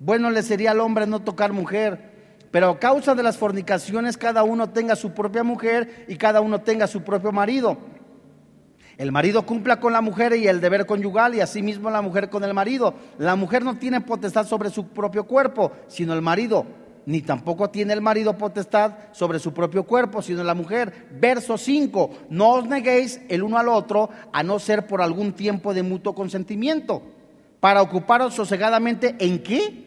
[0.00, 2.08] bueno le sería al hombre no tocar mujer
[2.50, 6.62] pero a causa de las fornicaciones cada uno tenga su propia mujer y cada uno
[6.62, 7.76] tenga su propio marido.
[8.96, 12.42] El marido cumpla con la mujer y el deber conyugal y asimismo la mujer con
[12.44, 12.94] el marido.
[13.18, 16.87] La mujer no tiene potestad sobre su propio cuerpo, sino el marido.
[17.08, 21.08] Ni tampoco tiene el marido potestad sobre su propio cuerpo, sino la mujer.
[21.12, 22.10] Verso 5.
[22.28, 26.14] No os neguéis el uno al otro, a no ser por algún tiempo de mutuo
[26.14, 27.00] consentimiento,
[27.60, 29.86] para ocuparos sosegadamente en qué?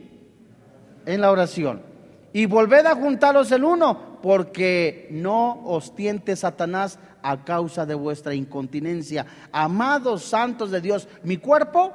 [1.05, 1.91] En la oración
[2.33, 8.33] y volved a juntaros el uno, porque no os tiente Satanás a causa de vuestra
[8.33, 9.25] incontinencia.
[9.51, 11.93] Amados santos de Dios, mi cuerpo,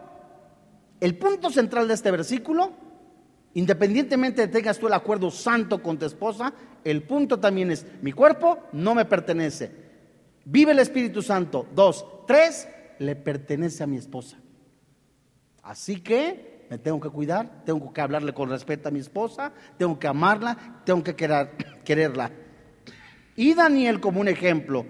[1.00, 2.72] el punto central de este versículo,
[3.56, 6.52] independientemente de tengas tú el acuerdo santo con tu esposa,
[6.84, 9.72] el punto también es, mi cuerpo no me pertenece.
[10.44, 11.66] Vive el Espíritu Santo.
[11.74, 14.36] Dos, tres, le pertenece a mi esposa.
[15.62, 19.98] Así que me tengo que cuidar, tengo que hablarle con respeto a mi esposa, tengo
[19.98, 21.16] que amarla, tengo que
[21.84, 22.30] quererla.
[23.36, 24.84] Y Daniel, como un ejemplo,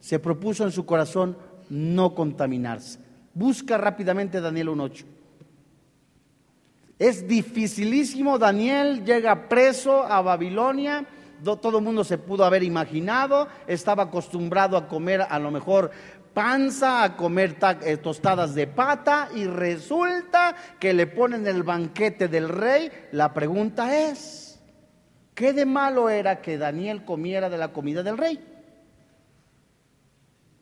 [0.00, 1.38] se propuso en su corazón
[1.70, 3.00] no contaminarse.
[3.32, 5.15] Busca rápidamente Daniel 1.8.
[6.98, 11.06] Es dificilísimo, Daniel llega preso a Babilonia,
[11.42, 15.90] todo el mundo se pudo haber imaginado, estaba acostumbrado a comer a lo mejor
[16.32, 22.48] panza a comer eh, tostadas de pata y resulta que le ponen el banquete del
[22.48, 22.90] rey.
[23.12, 24.60] La pregunta es,
[25.34, 28.38] ¿qué de malo era que Daniel comiera de la comida del rey?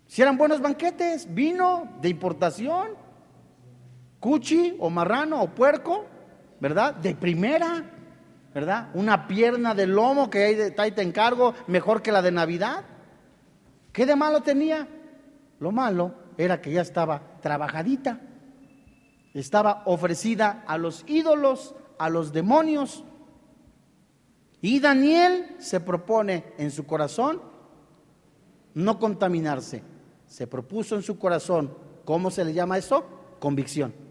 [0.06, 2.90] Si eran buenos banquetes, vino de importación,
[4.20, 6.06] cuchi o marrano o puerco,
[6.64, 6.94] ¿verdad?
[6.94, 7.84] De primera,
[8.54, 8.88] ¿verdad?
[8.94, 12.86] Una pierna de lomo que ahí te encargo mejor que la de Navidad.
[13.92, 14.88] ¿Qué de malo tenía?
[15.60, 18.18] Lo malo era que ya estaba trabajadita,
[19.34, 23.04] estaba ofrecida a los ídolos, a los demonios.
[24.62, 27.42] Y Daniel se propone en su corazón
[28.72, 29.82] no contaminarse.
[30.26, 33.04] Se propuso en su corazón, ¿cómo se le llama eso?
[33.38, 34.03] Convicción.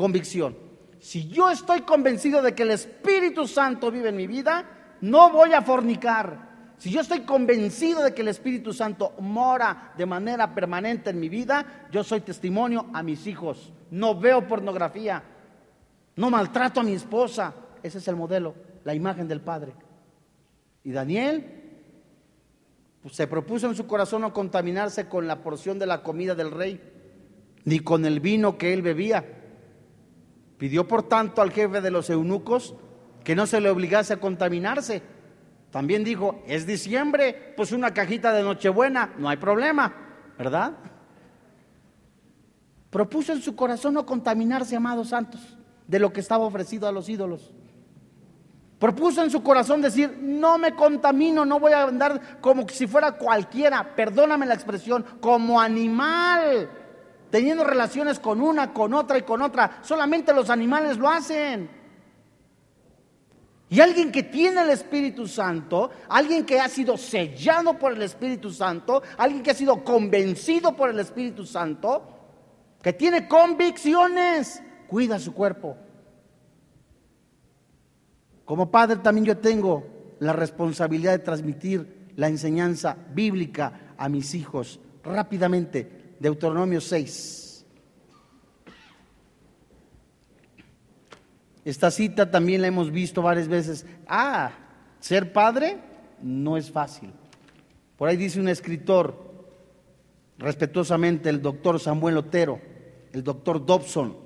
[0.00, 0.56] Convicción.
[0.98, 5.52] Si yo estoy convencido de que el Espíritu Santo vive en mi vida, no voy
[5.52, 11.10] a fornicar, si yo estoy convencido de que el Espíritu Santo mora de manera permanente
[11.10, 13.74] en mi vida, yo soy testimonio a mis hijos.
[13.90, 15.22] No veo pornografía,
[16.16, 17.52] no maltrato a mi esposa.
[17.82, 19.74] Ese es el modelo, la imagen del Padre.
[20.82, 21.44] Y Daniel
[23.02, 26.52] pues, se propuso en su corazón no contaminarse con la porción de la comida del
[26.52, 26.80] rey,
[27.66, 29.39] ni con el vino que él bebía.
[30.60, 32.76] Pidió por tanto al jefe de los eunucos
[33.24, 35.02] que no se le obligase a contaminarse
[35.70, 39.94] también dijo, es diciembre, pues una cajita de Nochebuena, no hay problema,
[40.36, 40.72] ¿verdad?
[42.90, 45.40] Propuso en su corazón no contaminarse, amados santos,
[45.86, 47.52] de lo que estaba ofrecido a los ídolos.
[48.80, 53.12] Propuso en su corazón decir, no me contamino, no voy a andar como si fuera
[53.12, 56.68] cualquiera, perdóname la expresión, como animal,
[57.30, 59.78] teniendo relaciones con una, con otra y con otra.
[59.82, 61.70] Solamente los animales lo hacen.
[63.68, 68.50] Y alguien que tiene el Espíritu Santo, alguien que ha sido sellado por el Espíritu
[68.50, 72.02] Santo, alguien que ha sido convencido por el Espíritu Santo,
[72.82, 75.76] que tiene convicciones, cuida su cuerpo.
[78.44, 79.86] Como padre también yo tengo
[80.18, 84.80] la responsabilidad de transmitir la enseñanza bíblica a mis hijos.
[85.04, 87.64] Rápidamente, Deuteronomio 6.
[91.64, 93.86] Esta cita también la hemos visto varias veces.
[94.06, 94.52] Ah,
[95.00, 95.78] ser padre
[96.22, 97.10] no es fácil.
[97.96, 99.30] Por ahí dice un escritor,
[100.38, 102.60] respetuosamente, el doctor Samuel Otero,
[103.12, 104.16] el doctor Dobson,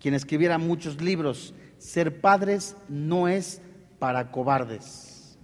[0.00, 3.60] quien escribiera muchos libros, ser padres no es
[3.98, 5.38] para cobardes.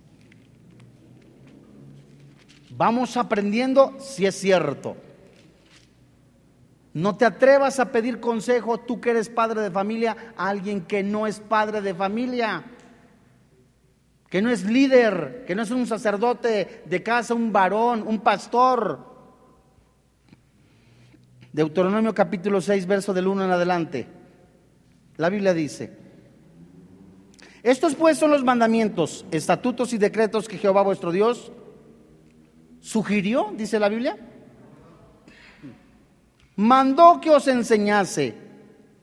[2.71, 4.97] Vamos aprendiendo si es cierto.
[6.95, 11.03] No te atrevas a pedir consejo, tú que eres padre de familia, a alguien que
[11.03, 12.65] no es padre de familia.
[14.29, 19.13] que no es líder, que no es un sacerdote de casa, un varón, un pastor.
[21.53, 24.09] Deuteronomio capítulo 6, verso del 1 en adelante.
[25.19, 25.93] La Biblia dice,
[27.63, 31.53] estos pues son los mandamientos, estatutos y decretos que Jehová vuestro Dios
[32.81, 34.17] sugirió, dice la Biblia.
[36.57, 38.35] Mandó que os enseñase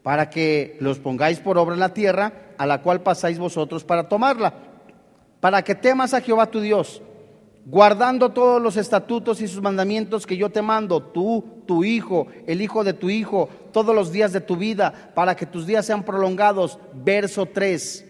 [0.04, 4.08] para que los pongáis por obra en la tierra a la cual pasáis vosotros para
[4.08, 4.70] tomarla
[5.39, 7.02] para que temas a Jehová tu Dios,
[7.66, 12.62] guardando todos los estatutos y sus mandamientos que yo te mando, tú, tu hijo, el
[12.62, 16.04] hijo de tu hijo, todos los días de tu vida, para que tus días sean
[16.04, 16.78] prolongados.
[16.93, 18.06] Verso 3.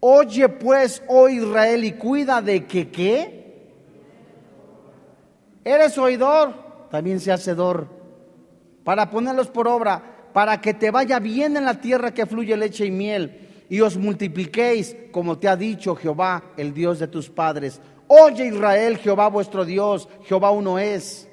[0.00, 3.42] Oye pues, oh Israel, y cuida de que qué.
[5.64, 6.52] Eres oidor,
[6.90, 7.86] también se hacedor,
[8.84, 12.86] para ponerlos por obra, para que te vaya bien en la tierra que fluye leche
[12.86, 17.80] y miel y os multipliquéis, como te ha dicho Jehová, el Dios de tus padres.
[18.06, 21.26] Oye Israel, Jehová vuestro Dios, Jehová uno es.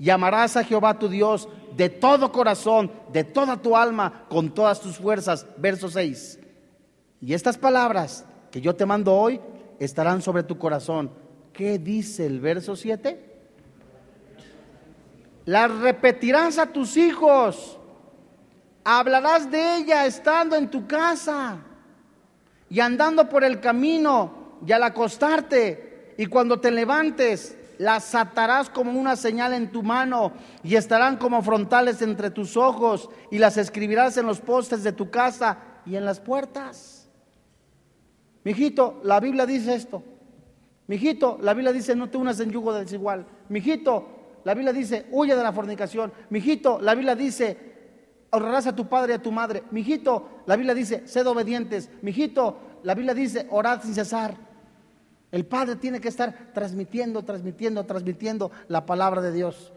[0.00, 4.96] Llamarás a Jehová tu Dios de todo corazón, de toda tu alma, con todas tus
[4.96, 5.46] fuerzas.
[5.56, 6.40] Verso 6.
[7.20, 9.40] Y estas palabras que yo te mando hoy
[9.78, 11.12] estarán sobre tu corazón.
[11.52, 13.33] ¿Qué dice el verso 7?
[15.44, 17.78] Las repetirás a tus hijos.
[18.82, 21.58] Hablarás de ella estando en tu casa
[22.68, 28.98] y andando por el camino y al acostarte y cuando te levantes, las atarás como
[28.98, 30.32] una señal en tu mano
[30.62, 35.10] y estarán como frontales entre tus ojos y las escribirás en los postes de tu
[35.10, 37.08] casa y en las puertas.
[38.44, 40.02] Mijito, la Biblia dice esto.
[40.86, 43.26] Mijito, la Biblia dice no te unas en yugo desigual.
[43.48, 44.13] Mijito,
[44.44, 46.12] la Biblia dice huye de la fornicación.
[46.30, 47.74] Mijito, la Biblia dice
[48.34, 49.62] honrarás a tu padre y a tu madre.
[49.70, 51.88] Mijito, la Biblia dice, sed obedientes.
[52.02, 54.36] Mijito, la Biblia dice, orad sin cesar.
[55.30, 59.72] El padre tiene que estar transmitiendo, transmitiendo, transmitiendo la palabra de Dios.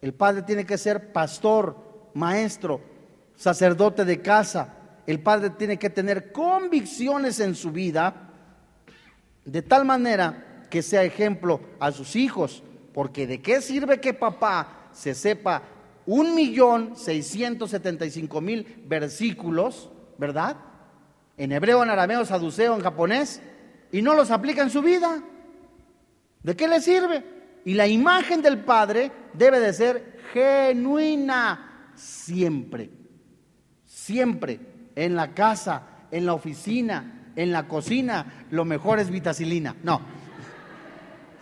[0.00, 1.76] El padre tiene que ser pastor,
[2.14, 2.80] maestro,
[3.36, 4.74] sacerdote de casa.
[5.06, 8.30] El padre tiene que tener convicciones en su vida
[9.44, 12.62] de tal manera que sea ejemplo a sus hijos.
[12.98, 15.62] Porque de qué sirve que papá se sepa
[16.04, 19.88] un millón seiscientos setenta y cinco mil versículos,
[20.18, 20.56] ¿verdad?
[21.36, 23.40] En hebreo, en arameo, saduceo, en japonés,
[23.92, 25.22] y no los aplica en su vida.
[26.42, 27.22] ¿De qué le sirve?
[27.64, 32.90] Y la imagen del Padre debe de ser genuina siempre,
[33.84, 34.58] siempre,
[34.96, 39.76] en la casa, en la oficina, en la cocina, lo mejor es vitacilina.
[39.84, 40.17] No.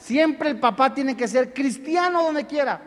[0.06, 2.80] Siempre el papá tiene que ser cristiano donde quiera.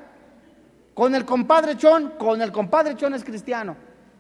[0.94, 3.76] Con el compadre Chon, con el compadre Chon es cristiano.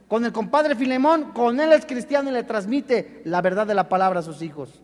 [0.09, 3.87] Con el compadre Filemón, con él es cristiano y le transmite la verdad de la
[3.87, 4.83] palabra a sus hijos.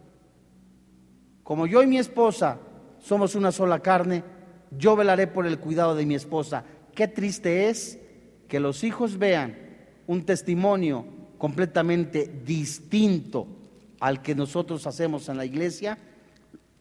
[1.44, 2.58] Como yo y mi esposa
[3.00, 4.24] somos una sola carne,
[4.72, 6.64] yo velaré por el cuidado de mi esposa.
[6.96, 8.00] Qué triste es
[8.48, 9.58] que los hijos vean
[10.08, 11.06] un testimonio
[11.38, 13.46] completamente distinto
[14.00, 15.98] al que nosotros hacemos en la iglesia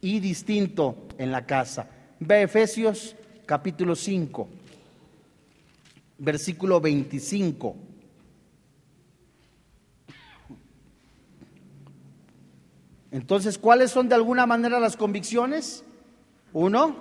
[0.04, 1.88] y distinto en la casa.
[2.20, 4.48] Ve Efesios capítulo 5
[6.18, 7.76] versículo 25.
[13.10, 15.84] Entonces, ¿cuáles son de alguna manera las convicciones?
[16.52, 16.96] Uno,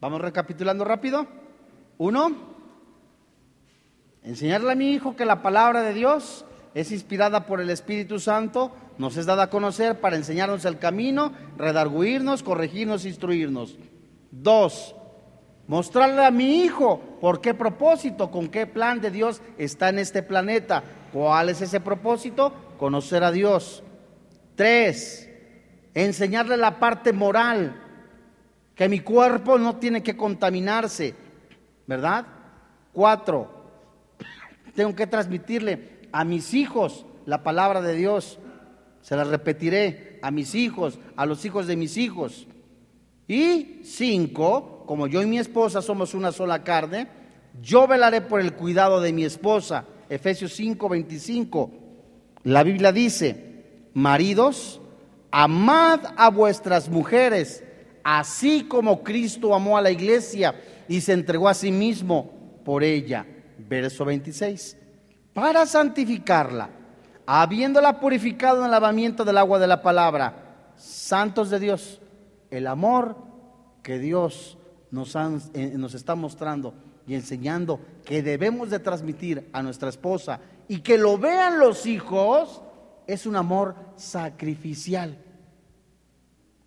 [0.00, 1.26] vamos recapitulando rápido.
[1.98, 2.30] Uno,
[4.22, 6.44] enseñarle a mi hijo que la palabra de Dios
[6.74, 11.32] es inspirada por el Espíritu Santo, nos es dada a conocer para enseñarnos el camino,
[11.56, 13.78] redarguirnos, corregirnos, instruirnos.
[14.30, 14.94] Dos,
[15.70, 20.20] Mostrarle a mi hijo por qué propósito, con qué plan de Dios está en este
[20.20, 20.82] planeta.
[21.12, 22.52] ¿Cuál es ese propósito?
[22.76, 23.84] Conocer a Dios.
[24.56, 25.30] Tres,
[25.94, 27.80] enseñarle la parte moral,
[28.74, 31.14] que mi cuerpo no tiene que contaminarse,
[31.86, 32.26] ¿verdad?
[32.92, 33.70] Cuatro,
[34.74, 38.40] tengo que transmitirle a mis hijos la palabra de Dios.
[39.02, 42.46] Se la repetiré a mis hijos, a los hijos de mis hijos.
[43.26, 47.08] Y cinco, como yo y mi esposa somos una sola carne,
[47.62, 49.84] yo velaré por el cuidado de mi esposa.
[50.08, 51.70] Efesios 5, 25.
[52.44, 54.80] La Biblia dice, maridos,
[55.30, 57.62] amad a vuestras mujeres,
[58.02, 60.54] así como Cristo amó a la iglesia
[60.88, 63.26] y se entregó a sí mismo por ella.
[63.58, 64.76] Verso 26.
[65.32, 66.70] Para santificarla,
[67.32, 72.00] habiéndola purificado en el lavamiento del agua de la palabra, santos de Dios,
[72.50, 73.16] el amor
[73.84, 74.58] que Dios
[74.90, 76.74] nos, eh, nos está mostrando
[77.06, 82.62] y enseñando que debemos de transmitir a nuestra esposa y que lo vean los hijos
[83.06, 85.16] es un amor sacrificial.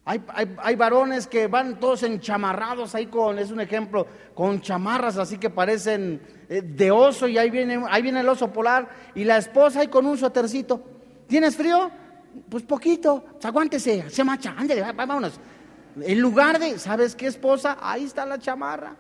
[0.06, 5.50] Hay, varones que van todos enchamarrados ahí con, es un ejemplo, con chamarras así que
[5.50, 9.80] parecen eh, de oso y ahí viene, ahí viene el oso polar y la esposa
[9.80, 10.84] ahí con un suétercito.
[11.26, 11.90] ¿Tienes frío?
[12.50, 15.40] Pues poquito, pues aguántese, se macha, ándale, vámonos.
[16.02, 17.78] En lugar de, ¿sabes qué esposa?
[17.80, 18.98] Ahí está la chamarra.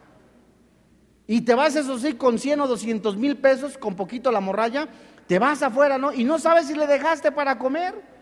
[1.28, 4.88] Y te vas, eso sí, con 100 o 200 mil pesos, con poquito la morralla,
[5.28, 6.14] te vas afuera, ¿no?
[6.14, 8.12] Y no sabes si le dejaste para comer.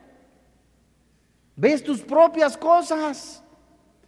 [1.56, 3.43] Ves tus propias cosas.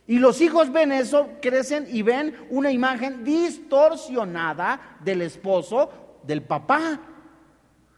[0.06, 7.00] Y los hijos ven eso, crecen y ven una imagen distorsionada del esposo, del papá.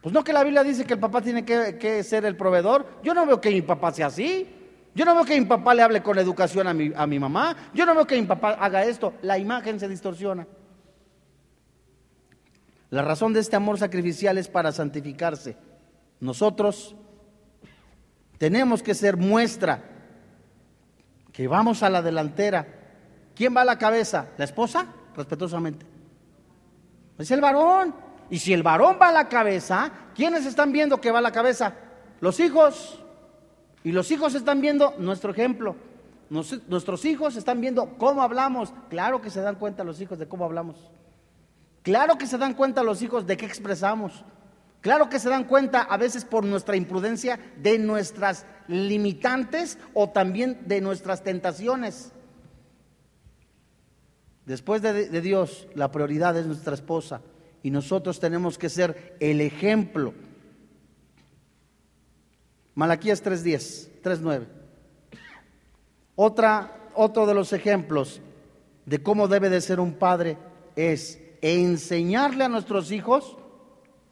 [0.02, 2.86] Pues no que la Biblia dice que el papá tiene que, ser el proveedor.
[3.04, 4.48] Yo no veo que mi papá sea así.
[4.94, 7.56] Yo no veo que mi papá le hable con educación a mi, a mi mamá.
[7.74, 9.14] Yo no veo que mi papá haga esto.
[9.24, 10.46] La imagen se distorsiona.
[12.92, 15.58] La razón de este amor sacrificial es para santificarse.
[16.20, 16.96] Nosotros
[18.38, 19.84] tenemos que ser muestra
[21.32, 22.66] que vamos a la delantera.
[23.36, 24.28] ¿Quién va a la cabeza?
[24.38, 24.88] ¿La esposa?
[25.16, 25.86] Respetuosamente.
[27.18, 27.94] Es el varón.
[28.30, 31.32] Y si el varón va a la cabeza, ¿quiénes están viendo que va a la
[31.32, 31.74] cabeza?
[32.22, 33.02] Los hijos.
[33.84, 35.76] Y los hijos están viendo nuestro ejemplo.
[36.30, 38.74] nuestros hijos están viendo cómo hablamos.
[38.90, 40.78] Claro que se dan cuenta los hijos de cómo hablamos.
[41.84, 44.24] Claro que se dan cuenta los hijos de qué expresamos.
[44.86, 50.60] Claro que se dan cuenta a veces por nuestra imprudencia de nuestras limitantes o también
[50.68, 52.12] de nuestras tentaciones.
[54.46, 57.22] Después de, Dios, la prioridad es nuestra esposa
[57.64, 60.14] y nosotros tenemos que ser el ejemplo.
[62.76, 64.46] Malaquías 3.10, 3.9.
[66.14, 68.22] Otra, otro de los ejemplos
[68.86, 70.38] de cómo debe de ser un padre
[70.76, 73.38] es enseñarle a nuestros hijos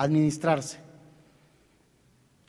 [0.04, 0.78] administrarse.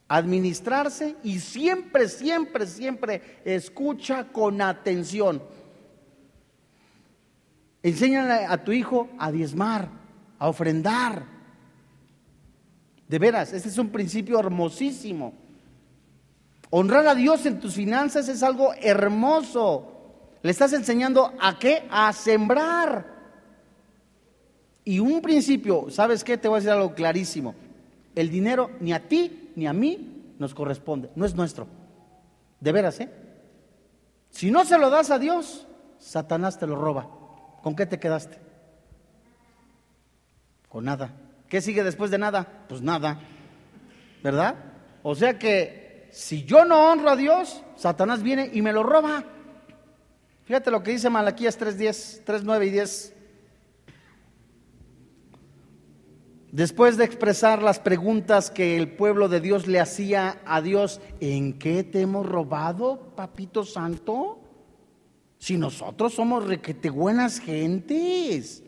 [0.08, 5.42] Administrarse y siempre, siempre, siempre escucha con atención.
[7.82, 9.88] Enséñale a tu hijo a diezmar,
[10.38, 11.26] a ofrendar.
[13.08, 15.34] De veras, ese es un principio hermosísimo.
[16.70, 19.92] Honrar a Dios en tus finanzas es algo hermoso.
[20.42, 21.86] Le estás enseñando a qué?
[21.90, 23.13] A sembrar.
[24.84, 26.36] Y un principio, ¿sabes qué?
[26.36, 27.54] Te voy a decir algo clarísimo.
[28.14, 31.66] El dinero ni a ti ni a mí nos corresponde, no es nuestro.
[32.60, 33.08] De veras, ¿eh?
[34.30, 35.66] Si no se lo das a Dios,
[35.98, 37.08] Satanás te lo roba.
[37.62, 38.38] ¿Con qué te quedaste?
[40.68, 41.12] Con nada.
[41.48, 42.64] ¿Qué sigue después de nada?
[42.68, 43.20] Pues nada.
[44.22, 44.56] ¿Verdad?
[45.02, 49.24] O sea que si yo no honro a Dios, Satanás viene y me lo roba.
[50.44, 53.13] Fíjate lo que dice Malaquías 3:10, 3:9 y 10.
[56.54, 61.58] Después de expresar las preguntas que el pueblo de Dios le hacía a Dios, ¿en
[61.58, 64.38] qué te hemos robado, papito santo?
[65.36, 68.62] Si nosotros somos requete buenas gentes.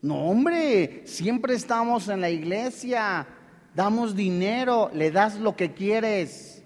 [0.00, 3.26] No, hombre, siempre estamos en la iglesia,
[3.74, 6.64] damos dinero, le das lo que quieres.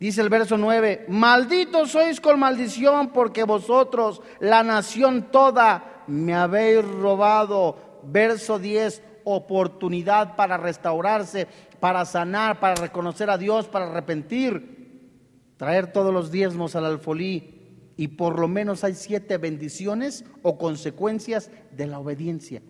[0.00, 6.84] Dice el verso 9, malditos sois con maldición porque vosotros, la nación toda, me habéis
[6.84, 11.46] robado verso 10, oportunidad para restaurarse,
[11.78, 15.10] para sanar, para reconocer a Dios, para arrepentir,
[15.56, 17.56] traer todos los diezmos al alfolí.
[17.96, 22.62] Y por lo menos hay siete bendiciones o consecuencias de la obediencia.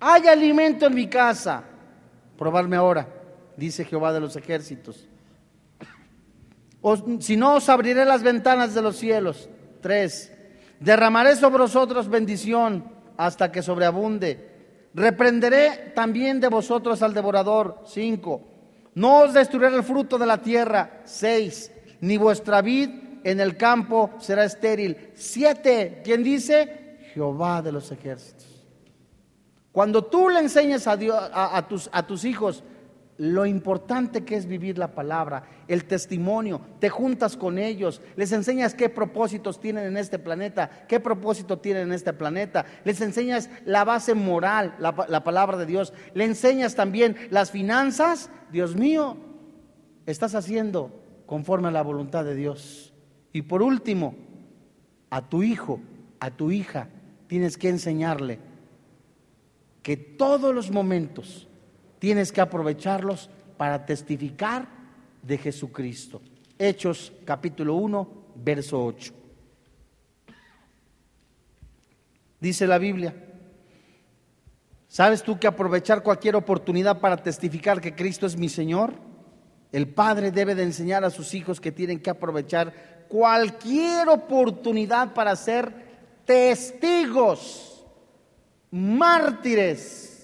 [0.00, 1.64] Hay alimento en mi casa.
[2.36, 3.08] Probarme ahora,
[3.56, 5.08] dice Jehová de los ejércitos.
[7.20, 9.48] si no, os abriré las ventanas de los cielos.
[9.80, 10.32] Tres,
[10.78, 14.88] derramaré sobre vosotros bendición hasta que sobreabunde.
[14.94, 17.82] Reprenderé también de vosotros al devorador.
[17.86, 18.40] Cinco.
[18.94, 21.02] No os destruiré el fruto de la tierra.
[21.04, 21.70] Seis.
[22.00, 22.88] Ni vuestra vid
[23.24, 25.10] en el campo será estéril.
[25.14, 26.00] Siete.
[26.02, 26.96] ¿Quién dice?
[27.12, 28.46] Jehová de los ejércitos.
[29.72, 32.64] Cuando tú le enseñas a, Dios, a tus hijos
[33.18, 38.74] lo importante que es vivir la palabra, el testimonio, te juntas con ellos, les enseñas
[38.74, 43.84] qué propósitos tienen en este planeta, qué propósito tienen en este planeta, les enseñas la
[43.84, 49.16] base moral, la, la palabra de Dios, le enseñas también las finanzas, Dios mío,
[50.06, 52.94] estás haciendo conforme a la voluntad de Dios.
[53.32, 54.14] Y por último,
[55.10, 55.80] a tu hijo,
[56.20, 56.88] a tu hija,
[57.26, 58.38] tienes que enseñarle
[59.82, 61.47] que todos los momentos,
[61.98, 64.68] tienes que aprovecharlos para testificar
[65.22, 66.22] de Jesucristo.
[66.58, 69.14] Hechos capítulo 1, verso 8.
[72.40, 73.14] Dice la Biblia,
[74.88, 78.94] ¿Sabes tú que aprovechar cualquier oportunidad para testificar que Cristo es mi Señor?
[79.70, 85.36] El padre debe de enseñar a sus hijos que tienen que aprovechar cualquier oportunidad para
[85.36, 85.72] ser
[86.24, 87.86] testigos,
[88.70, 90.17] mártires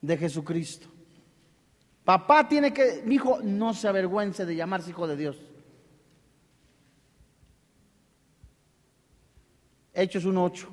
[0.00, 0.88] de Jesucristo.
[2.04, 5.36] Papá tiene que, mi hijo, no se avergüence de llamarse hijo de Dios.
[9.92, 10.66] Hechos 1.8.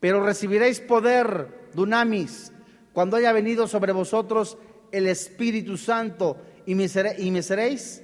[0.00, 2.52] Pero recibiréis poder, dunamis,
[2.92, 4.58] cuando haya venido sobre vosotros
[4.90, 8.02] el Espíritu Santo y me, seréis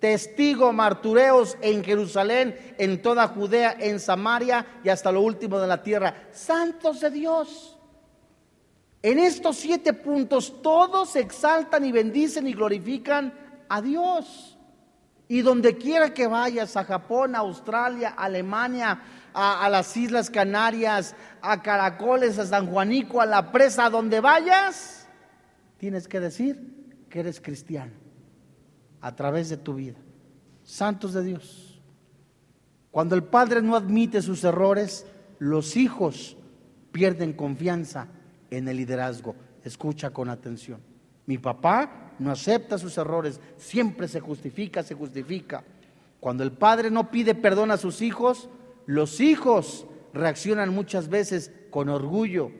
[0.00, 5.82] testigo martureos en Jerusalén, en toda Judea, en Samaria y hasta lo último de la
[5.82, 6.28] tierra.
[6.32, 7.75] Santos de Dios.
[9.06, 13.32] En estos siete puntos todos exaltan y bendicen y glorifican
[13.68, 14.58] a Dios.
[15.28, 19.00] Y donde quiera que vayas, a Japón, a Australia, a Alemania,
[19.32, 25.06] a, a, las Islas Canarias, a Caracoles, a San Juanico, a la presa, donde vayas,
[25.78, 27.92] tienes que decir que eres cristiano
[29.00, 29.98] a través de tu vida.
[30.64, 31.80] Santos de Dios.
[32.90, 35.06] Cuando el padre no admite sus errores,
[35.38, 36.36] los hijos
[36.90, 38.08] pierden confianza
[38.50, 39.34] en el liderazgo.
[39.64, 40.80] Escucha con atención.
[41.26, 45.64] Mi papá no acepta sus errores, siempre se justifica, se justifica.
[46.20, 48.48] Cuando el padre no pide perdón a sus hijos,
[48.86, 52.50] los hijos reaccionan muchas veces con orgullo.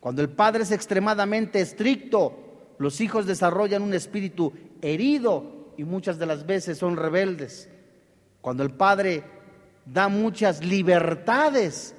[0.00, 6.26] Cuando el padre es extremadamente estricto, los hijos desarrollan un espíritu herido y muchas de
[6.26, 7.68] las veces son rebeldes.
[8.40, 9.24] Cuando el padre
[9.84, 11.95] da muchas libertades,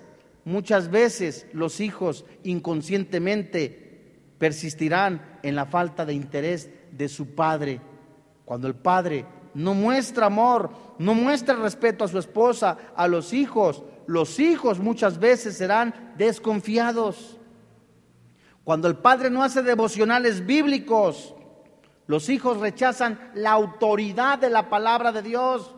[0.48, 7.82] muchas veces los hijos inconscientemente persistirán en la falta de interés de su padre.
[8.46, 13.84] Cuando el padre no muestra amor, no muestra respeto a su esposa, a los hijos,
[14.06, 17.38] los hijos muchas veces serán desconfiados.
[18.64, 21.36] Cuando el padre no hace devocionales bíblicos,
[22.06, 25.76] los hijos rechazan la autoridad de la palabra de Dios,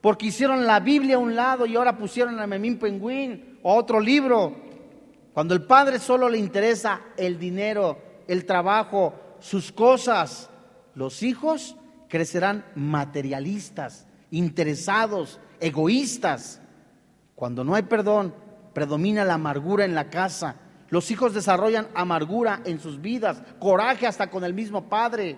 [0.00, 4.00] porque hicieron la Biblia a un lado y ahora pusieron a Memín Penguin o otro
[4.00, 4.56] libro.
[5.32, 10.50] Cuando el padre solo le interesa el dinero, el trabajo, sus cosas,
[10.94, 11.76] los hijos
[12.08, 16.60] crecerán materialistas, interesados, egoístas.
[17.34, 18.34] Cuando no hay perdón,
[18.72, 20.56] predomina la amargura en la casa
[20.90, 25.36] los hijos desarrollan amargura en sus vidas, coraje hasta con el mismo padre.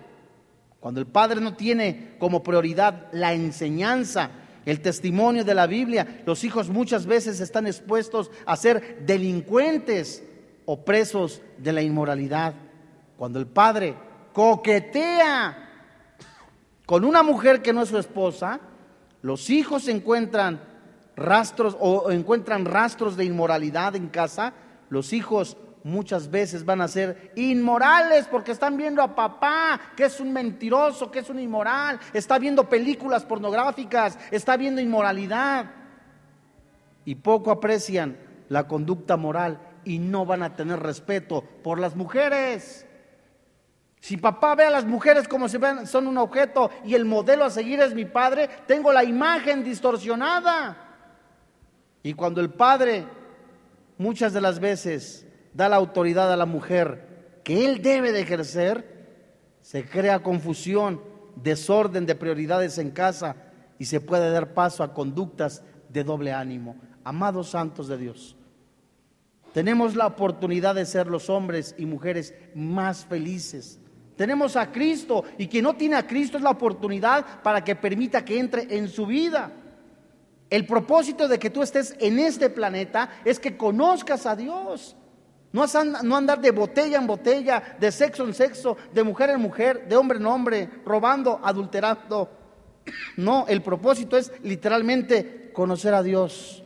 [0.78, 4.30] Cuando el padre no tiene como prioridad la enseñanza,
[4.66, 10.22] el testimonio de la Biblia, los hijos muchas veces están expuestos a ser delincuentes
[10.66, 12.54] o presos de la inmoralidad.
[13.16, 13.94] Cuando el padre
[14.32, 15.68] coquetea
[16.86, 18.60] con una mujer que no es su esposa,
[19.22, 20.60] los hijos encuentran
[21.16, 24.54] rastros o encuentran rastros de inmoralidad en casa
[24.90, 30.20] los hijos muchas veces van a ser inmorales porque están viendo a papá que es
[30.20, 35.66] un mentiroso, que es un inmoral, está viendo películas pornográficas, está viendo inmoralidad
[37.04, 38.16] y poco aprecian
[38.48, 42.86] la conducta moral y no van a tener respeto por las mujeres.
[44.00, 47.50] Si papá ve a las mujeres como si son un objeto y el modelo a
[47.50, 50.86] seguir es mi padre, tengo la imagen distorsionada.
[52.02, 53.06] Y cuando el padre
[53.98, 59.00] muchas de las veces da la autoridad a la mujer que él debe de ejercer,
[59.62, 61.00] se crea confusión,
[61.36, 63.36] desorden de prioridades en casa
[63.78, 66.76] y se puede dar paso a conductas de doble ánimo.
[67.02, 68.36] Amados santos de Dios,
[69.52, 73.80] tenemos la oportunidad de ser los hombres y mujeres más felices.
[74.16, 78.24] Tenemos a Cristo y quien no tiene a Cristo es la oportunidad para que permita
[78.24, 79.50] que entre en su vida.
[80.50, 84.96] El propósito de que tú estés en este planeta es que conozcas a Dios.
[85.52, 85.64] No,
[86.04, 89.96] no andar de botella en botella, de sexo en sexo, de mujer en mujer, de
[89.96, 92.30] hombre en hombre, robando, adulterando.
[93.16, 96.62] No, el propósito es literalmente conocer a Dios.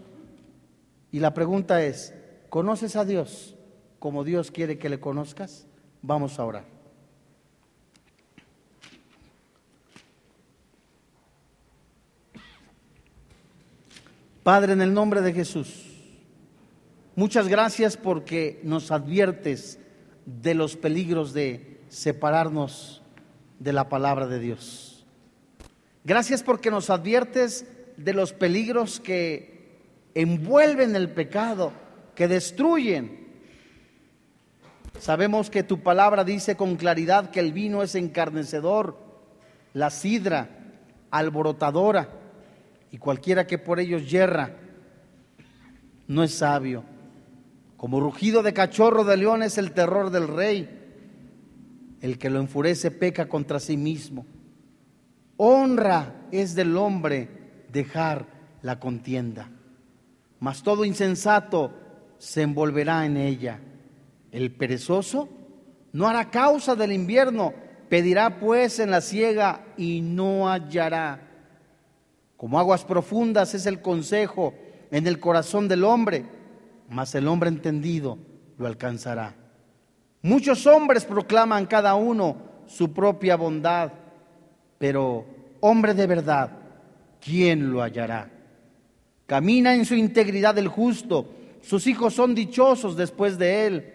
[1.10, 2.12] Y la pregunta es,
[2.50, 3.54] ¿conoces a Dios
[3.98, 5.66] como Dios quiere que le conozcas?
[6.02, 6.74] Vamos a orar.
[14.42, 15.93] Padre, en el nombre de Jesús,
[17.16, 19.78] muchas gracias porque nos adviertes
[20.26, 23.02] de los peligros de separarnos
[23.58, 25.06] de la palabra de Dios.
[26.04, 29.80] Gracias porque nos adviertes de los peligros que
[30.14, 31.72] envuelven el pecado,
[32.14, 33.24] que destruyen.
[34.98, 38.98] Sabemos que tu palabra dice con claridad que el vino es encarnecedor,
[39.72, 40.48] la sidra
[41.10, 42.08] alborotadora
[42.90, 44.56] y cualquiera que por ellos yerra
[46.06, 46.84] no es sabio.
[47.84, 50.70] Como rugido de cachorro de león es el terror del rey.
[52.00, 54.24] El que lo enfurece peca contra sí mismo.
[55.36, 58.24] Honra es del hombre dejar
[58.62, 59.50] la contienda.
[60.40, 61.74] Mas todo insensato
[62.16, 63.60] se envolverá en ella.
[64.32, 65.28] El perezoso
[65.92, 67.52] no hará causa del invierno,
[67.90, 71.20] pedirá pues en la siega y no hallará.
[72.38, 74.54] Como aguas profundas es el consejo
[74.90, 76.24] en el corazón del hombre,
[76.94, 78.16] mas el hombre entendido
[78.56, 79.34] lo alcanzará.
[80.22, 82.36] Muchos hombres proclaman cada uno
[82.66, 83.90] su propia bondad,
[84.78, 85.26] pero
[85.58, 86.52] hombre de verdad,
[87.20, 88.30] ¿quién lo hallará?
[89.26, 91.28] Camina en su integridad el justo,
[91.62, 93.90] sus hijos son dichosos después de él.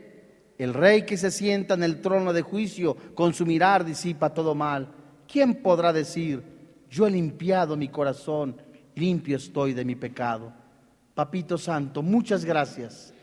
[0.57, 4.53] El rey que se sienta en el trono de juicio con su mirar disipa todo
[4.55, 4.89] mal.
[5.25, 6.43] ¿Quién podrá decir,
[6.89, 8.57] yo he limpiado mi corazón,
[8.95, 10.58] limpio estoy de mi pecado?
[11.19, 13.13] Papito Santo, muchas gracias,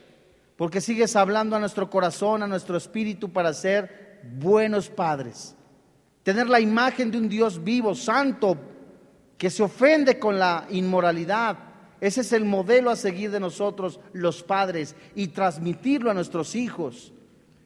[0.55, 5.57] porque sigues hablando a nuestro corazón, a nuestro espíritu para ser buenos padres.
[6.23, 8.59] Tener la imagen de un Dios vivo, santo,
[9.39, 11.57] que se ofende con la inmoralidad.
[11.99, 17.15] Ese es el modelo a seguir de nosotros, los padres, y transmitirlo a nuestros hijos.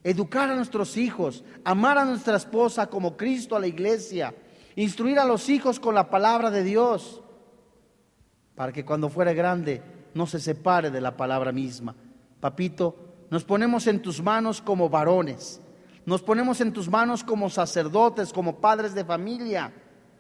[0.04, 4.32] Educar a nuestros hijos, amar a nuestra esposa como Cristo a la iglesia,
[4.76, 7.20] instruir a los hijos con la palabra de Dios,
[8.54, 11.94] para que cuando fuera grande no se separe de la palabra misma.
[12.40, 12.96] Papito,
[13.30, 15.60] nos ponemos en tus manos como varones,
[16.06, 19.72] nos ponemos en tus manos como sacerdotes, como padres de familia.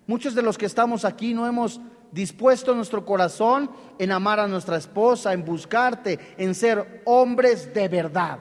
[0.06, 1.80] Muchos de los que estamos aquí no hemos
[2.12, 8.38] dispuesto nuestro corazón en amar a nuestra esposa, en buscarte, en ser hombres de verdad.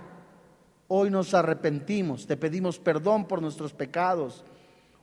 [0.87, 4.43] Hoy nos arrepentimos, te pedimos perdón por nuestros pecados.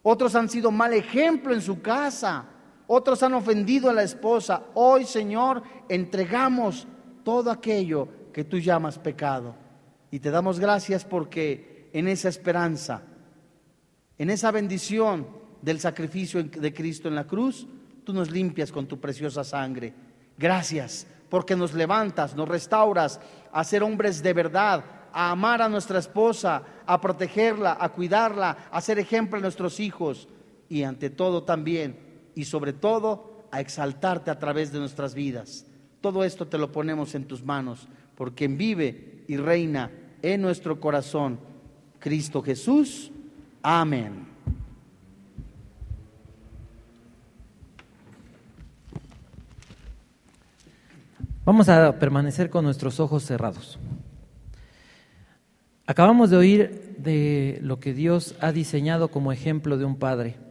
[0.03, 2.45] Otros han sido mal ejemplo en su casa,
[2.87, 4.65] otros han ofendido a la esposa.
[4.75, 6.87] Hoy, Señor, entregamos
[7.25, 9.55] todo aquello que tú llamas pecado.
[10.11, 13.03] Y te damos gracias porque en esa esperanza,
[14.19, 15.27] en esa bendición
[15.63, 17.67] del sacrificio de Cristo en la cruz,
[18.05, 19.93] tú nos limpias con tu preciosa sangre.
[20.39, 23.21] Gracias porque nos levantas, nos restauras
[23.51, 28.81] a ser hombres de verdad, a amar a nuestra esposa, a protegerla, a cuidarla, a
[28.81, 30.29] ser ejemplo a nuestros hijos
[30.69, 32.06] y ante todo también
[32.37, 35.67] y sobre todo a exaltarte a través de nuestras vidas.
[36.01, 39.91] Todo esto te lo ponemos en tus manos, porque quien vive y reina
[40.23, 41.41] en nuestro corazón,
[41.99, 43.11] Cristo Jesús.
[43.63, 44.27] Amén.
[51.45, 53.79] Vamos a permanecer con nuestros ojos cerrados.
[55.87, 60.46] Acabamos de oír de lo que Dios ha diseñado como ejemplo de un padre.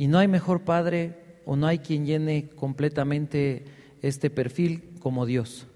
[0.00, 1.12] Y no hay mejor padre
[1.44, 3.66] o no hay quien llene completamente
[4.00, 5.66] este perfil como Dios.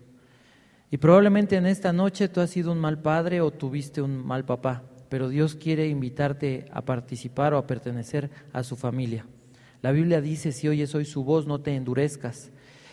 [0.91, 4.47] Y probablemente en esta noche tú has sido un mal padre o tuviste un mal
[4.47, 9.27] papá, pero Dios quiere invitarte a participar o a pertenecer a su familia.
[9.83, 12.51] La Biblia dice, si oyes hoy su voz, no te endurezcas.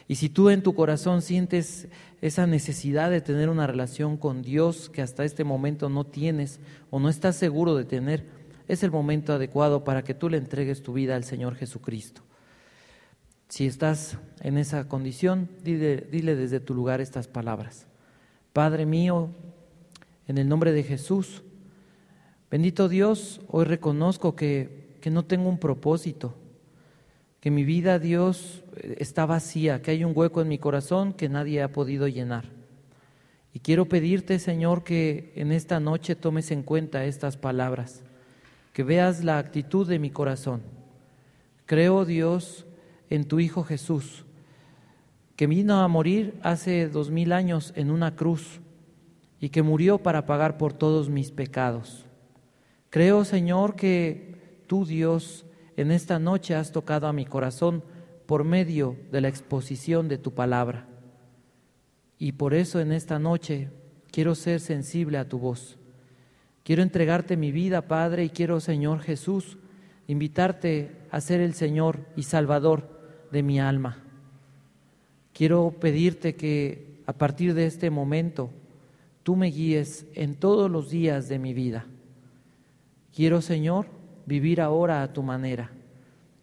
[0.09, 1.87] Y si tú en tu corazón sientes
[2.21, 6.59] esa necesidad de tener una relación con Dios que hasta este momento no tienes
[6.89, 8.40] o no estás seguro de tener,
[8.71, 12.21] es el momento adecuado para que tú le entregues tu vida al Señor Jesucristo.
[13.49, 17.85] Si estás en esa condición, dile, dile desde tu lugar estas palabras.
[18.53, 19.27] Padre mío,
[20.25, 21.43] en el nombre de Jesús,
[22.49, 26.33] bendito Dios, hoy reconozco que, que no tengo un propósito,
[27.41, 28.63] que mi vida, Dios,
[28.97, 32.45] está vacía, que hay un hueco en mi corazón que nadie ha podido llenar.
[33.53, 38.03] Y quiero pedirte, Señor, que en esta noche tomes en cuenta estas palabras
[38.73, 40.61] que veas la actitud de mi corazón.
[41.65, 42.65] Creo, Dios,
[43.09, 44.25] en tu Hijo Jesús,
[45.35, 48.61] que vino a morir hace dos mil años en una cruz
[49.39, 52.05] y que murió para pagar por todos mis pecados.
[52.89, 55.45] Creo, Señor, que tú, Dios,
[55.77, 57.83] en esta noche has tocado a mi corazón
[58.25, 60.87] por medio de la exposición de tu palabra.
[62.17, 63.69] Y por eso en esta noche
[64.11, 65.79] quiero ser sensible a tu voz.
[66.63, 69.57] Quiero entregarte mi vida, Padre, y quiero, Señor Jesús,
[70.07, 72.87] invitarte a ser el Señor y Salvador
[73.31, 74.03] de mi alma.
[75.33, 78.51] Quiero pedirte que a partir de este momento
[79.23, 81.85] tú me guíes en todos los días de mi vida.
[83.15, 83.87] Quiero, Señor,
[84.25, 85.71] vivir ahora a tu manera.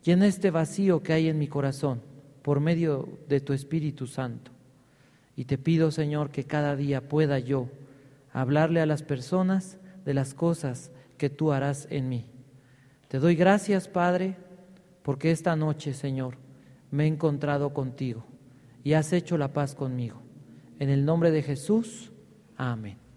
[0.04, 2.00] Llena este vacío que hay en mi corazón
[2.42, 4.50] por medio de tu Espíritu Santo.
[5.36, 7.68] Y te pido, Señor, que cada día pueda yo
[8.32, 9.77] hablarle a las personas
[10.08, 12.24] de las cosas que tú harás en mí.
[13.08, 14.36] Te doy gracias, Padre,
[15.02, 16.38] porque esta noche, Señor,
[16.90, 18.24] me he encontrado contigo
[18.82, 20.22] y has hecho la paz conmigo.
[20.78, 22.10] En el nombre de Jesús,
[22.56, 23.07] Amén.